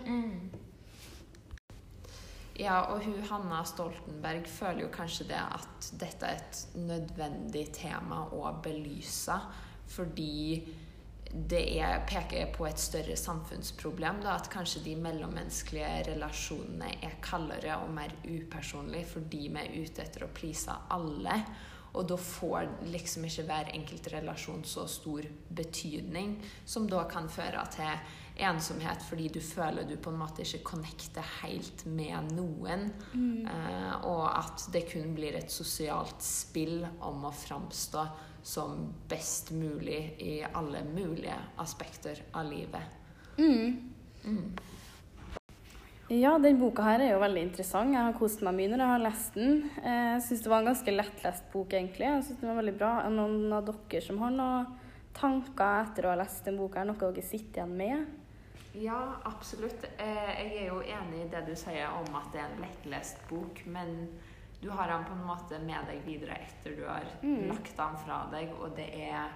Ja, 2.59 2.81
og 2.91 3.05
hun 3.05 3.21
Hanna 3.29 3.61
Stoltenberg 3.65 4.47
føler 4.51 4.85
jo 4.85 4.91
kanskje 4.93 5.29
det 5.31 5.39
at 5.39 5.91
dette 6.01 6.27
er 6.27 6.41
et 6.41 6.63
nødvendig 6.75 7.69
tema 7.77 8.25
å 8.35 8.51
belyse, 8.63 9.37
fordi 9.91 10.59
det 11.31 11.61
er, 11.79 12.01
peker 12.07 12.49
på 12.51 12.65
et 12.67 12.79
større 12.79 13.15
samfunnsproblem. 13.15 14.19
Da, 14.23 14.35
at 14.35 14.49
kanskje 14.51 14.83
de 14.83 14.95
mellommenneskelige 14.99 16.11
relasjonene 16.11 16.91
er 16.99 17.19
kaldere 17.23 17.77
og 17.85 17.93
mer 17.95 18.13
upersonlige 18.25 19.07
fordi 19.13 19.45
vi 19.47 19.61
er 19.61 19.77
ute 19.79 20.03
etter 20.03 20.27
å 20.27 20.33
please 20.35 20.75
alle. 20.91 21.37
Og 21.95 22.07
da 22.07 22.15
får 22.19 22.67
liksom 22.87 23.25
ikke 23.27 23.45
hver 23.47 23.71
enkelt 23.75 24.11
relasjon 24.13 24.63
så 24.67 24.85
stor 24.91 25.27
betydning, 25.51 26.37
som 26.65 26.87
da 26.87 27.03
kan 27.11 27.27
føre 27.31 27.63
til 27.75 28.19
ensomhet 28.47 29.03
fordi 29.05 29.27
du 29.33 29.39
føler 29.43 29.87
du 29.87 29.95
på 30.01 30.11
en 30.11 30.19
måte 30.21 30.43
ikke 30.45 30.63
connecter 30.73 31.25
helt 31.41 31.85
med 31.85 32.33
noen. 32.35 32.89
Mm. 33.13 33.45
Eh, 33.47 33.93
og 34.09 34.25
at 34.29 34.67
det 34.73 34.85
kun 34.91 35.15
blir 35.17 35.37
et 35.39 35.53
sosialt 35.53 36.21
spill 36.25 36.81
om 36.99 37.25
å 37.27 37.33
framstå 37.35 38.05
som 38.43 38.87
best 39.09 39.51
mulig 39.53 40.01
i 40.23 40.39
alle 40.43 40.81
mulige 40.87 41.37
aspekter 41.61 42.23
av 42.33 42.49
livet. 42.49 42.99
Mm. 43.37 43.91
Mm. 44.25 44.45
Ja, 46.11 46.33
den 46.43 46.57
boka 46.59 46.83
her 46.83 46.99
er 46.99 47.13
jo 47.13 47.21
veldig 47.21 47.43
interessant. 47.45 47.93
Jeg 47.95 48.03
har 48.03 48.15
kost 48.17 48.41
meg 48.43 48.57
mye 48.57 48.71
når 48.73 48.81
jeg 48.83 48.91
har 48.91 49.03
lest 49.05 49.37
den. 49.37 49.61
Eh, 49.79 50.07
Jeg 50.17 50.23
syns 50.25 50.41
det 50.43 50.51
var 50.51 50.59
en 50.59 50.71
ganske 50.73 50.95
lettlest 50.95 51.45
bok, 51.53 51.71
egentlig. 51.71 52.07
Jeg 52.09 52.25
synes 52.27 52.41
den 52.41 52.49
var 52.51 52.59
veldig 52.59 52.77
bra. 52.81 52.89
Er 53.05 53.13
noen 53.15 53.53
av 53.55 53.69
dere 53.69 54.01
som 54.03 54.19
har 54.19 54.33
noen 54.35 54.65
tanker 55.15 55.85
etter 55.85 56.07
å 56.07 56.11
ha 56.11 56.17
lest 56.19 56.43
den 56.45 56.59
boka? 56.59 56.81
er 56.81 56.89
Noe 56.89 56.99
dere 56.99 57.23
sitter 57.23 57.61
igjen 57.61 57.77
med? 57.77 58.20
Ja, 58.73 59.13
absolutt. 59.27 59.83
Eh, 59.97 60.29
jeg 60.45 60.51
er 60.61 60.67
jo 60.69 60.81
enig 60.81 61.25
i 61.25 61.29
det 61.31 61.41
du 61.49 61.55
sier 61.59 61.89
om 61.91 62.15
at 62.15 62.29
det 62.33 62.39
er 62.41 62.53
en 62.53 62.61
lettlest 62.63 63.17
bok, 63.29 63.63
men 63.65 64.05
du 64.61 64.69
har 64.69 64.87
den 64.87 65.03
på 65.07 65.15
en 65.17 65.25
måte 65.27 65.59
med 65.59 65.87
deg 65.89 66.03
videre 66.05 66.37
etter 66.39 66.75
du 66.77 66.85
har 66.87 67.03
Mm. 67.23 67.47
lagt 67.49 67.75
den 67.77 67.97
fra 68.05 68.27
deg, 68.31 68.53
og 68.61 68.75
det 68.75 68.87
er 69.09 69.31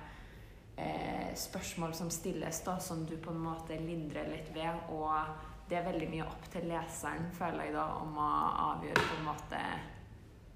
eh, 0.77 1.33
spørsmål 1.35 1.93
som 1.95 2.09
stilles 2.09 2.61
da, 2.63 2.77
som 2.79 3.05
du 3.05 3.17
på 3.17 3.31
en 3.31 3.39
måte 3.43 3.77
lindrer 3.79 4.27
litt 4.29 4.53
ved, 4.53 4.89
og 4.89 5.13
det 5.69 5.77
er 5.77 5.85
veldig 5.91 6.09
mye 6.11 6.25
opp 6.27 6.49
til 6.51 6.67
leseren, 6.69 7.31
føler 7.31 7.63
jeg 7.65 7.73
da, 7.73 7.85
om 8.01 8.17
å 8.17 8.31
avgjøre 8.75 9.05
på 9.09 9.19
en 9.19 9.25
måte 9.25 9.61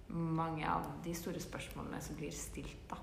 mange 0.10 0.66
av 0.68 0.86
de 1.04 1.14
store 1.14 1.40
spørsmålene 1.40 2.02
som 2.02 2.16
blir 2.16 2.32
stilt, 2.32 2.88
da. 2.90 2.98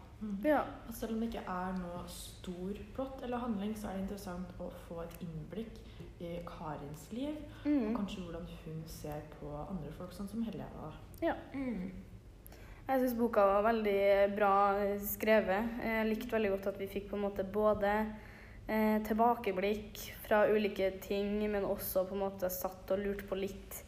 Ja. 0.45 0.63
Og 0.89 0.95
selv 0.95 1.13
om 1.13 1.21
det 1.21 1.29
ikke 1.35 1.45
er 1.53 1.73
noe 1.77 2.03
stor 2.09 2.79
plott 2.95 3.23
eller 3.23 3.39
handling, 3.43 3.75
så 3.77 3.91
er 3.91 3.99
det 3.99 4.07
interessant 4.07 4.53
å 4.61 4.71
få 4.87 5.03
et 5.03 5.17
innblikk 5.21 5.77
i 6.21 6.39
Karins 6.49 7.13
liv, 7.13 7.37
og 7.37 7.67
Mm. 7.71 7.97
kanskje 7.97 8.23
hvordan 8.25 8.47
hun 8.65 8.83
ser 8.87 9.21
på 9.41 9.51
andre 9.69 9.93
folk, 9.93 10.13
sånn 10.13 10.29
som 10.29 10.43
Helena. 10.43 10.93
Ja. 11.21 11.35
Mm. 11.53 11.91
Jeg 12.89 13.01
syns 13.01 13.15
boka 13.19 13.41
var 13.45 13.63
veldig 13.73 14.37
bra 14.37 14.97
skrevet. 14.99 15.69
Jeg 15.85 16.07
likte 16.07 16.31
veldig 16.33 16.51
godt 16.51 16.67
at 16.67 16.79
vi 16.79 16.87
fikk 16.87 17.11
på 17.11 17.17
en 17.17 17.23
måte 17.23 17.45
både 17.45 18.17
eh, 18.69 18.99
tilbakeblikk 19.03 19.99
fra 20.27 20.47
ulike 20.49 21.01
ting, 21.01 21.51
men 21.51 21.65
også 21.65 22.07
på 22.09 22.15
en 22.15 22.21
måte 22.21 22.49
satt 22.51 22.91
og 22.91 22.99
lurt 22.99 23.29
på 23.29 23.37
litt 23.39 23.83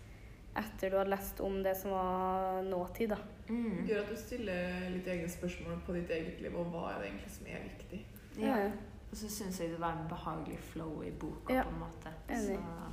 etter 0.59 0.91
du 0.91 0.97
hadde 0.99 1.11
lest 1.11 1.41
om 1.41 1.63
det 1.63 1.77
som 1.77 1.91
var 1.95 2.63
nåtid. 2.67 3.09
da. 3.15 3.17
Mm. 3.49 3.87
Gjør 3.89 4.01
at 4.05 4.11
du 4.13 4.17
stiller 4.17 4.91
litt 4.93 5.07
egne 5.09 5.29
spørsmål 5.33 5.81
på 5.87 5.95
ditt 5.95 6.11
eget 6.11 6.41
liv, 6.45 6.55
og 6.59 6.67
hva 6.73 6.91
er 6.95 7.01
det 7.03 7.11
egentlig 7.13 7.31
som 7.39 7.47
er 7.47 7.67
viktig. 7.69 8.05
Ja. 8.39 8.57
Ja. 8.67 8.71
Og 9.11 9.17
så 9.17 9.29
syns 9.33 9.59
jeg 9.61 9.71
det 9.73 9.81
var 9.81 9.93
en 9.97 10.09
behagelig 10.11 10.59
flow 10.73 11.03
i 11.03 11.11
boka, 11.11 11.55
Ja, 11.55 11.63
på 11.63 11.71
en 11.73 11.81
måte. 11.81 12.13
enig. 12.29 12.59
Så 12.59 12.93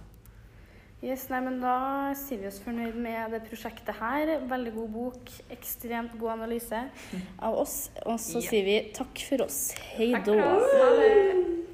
Yes, 1.03 1.27
nei, 1.29 1.41
men 1.43 1.59
Da 1.61 2.13
sier 2.15 2.39
vi 2.39 2.47
oss 2.47 2.59
fornøyd 2.63 2.95
med 2.95 3.31
det 3.31 3.41
prosjektet 3.49 3.93
her. 3.99 4.39
Veldig 4.47 4.73
god 4.73 4.89
bok, 4.89 5.29
ekstremt 5.51 6.15
god 6.17 6.31
analyse 6.39 6.79
av 7.39 7.53
oss. 7.59 7.89
Og 8.05 8.17
så 8.17 8.41
Ja. 8.41 8.49
sier 8.49 8.63
vi 8.63 8.91
takk 8.95 9.19
for 9.29 9.43
oss. 9.43 9.71
Hei 9.97 10.13
da. 10.13 11.64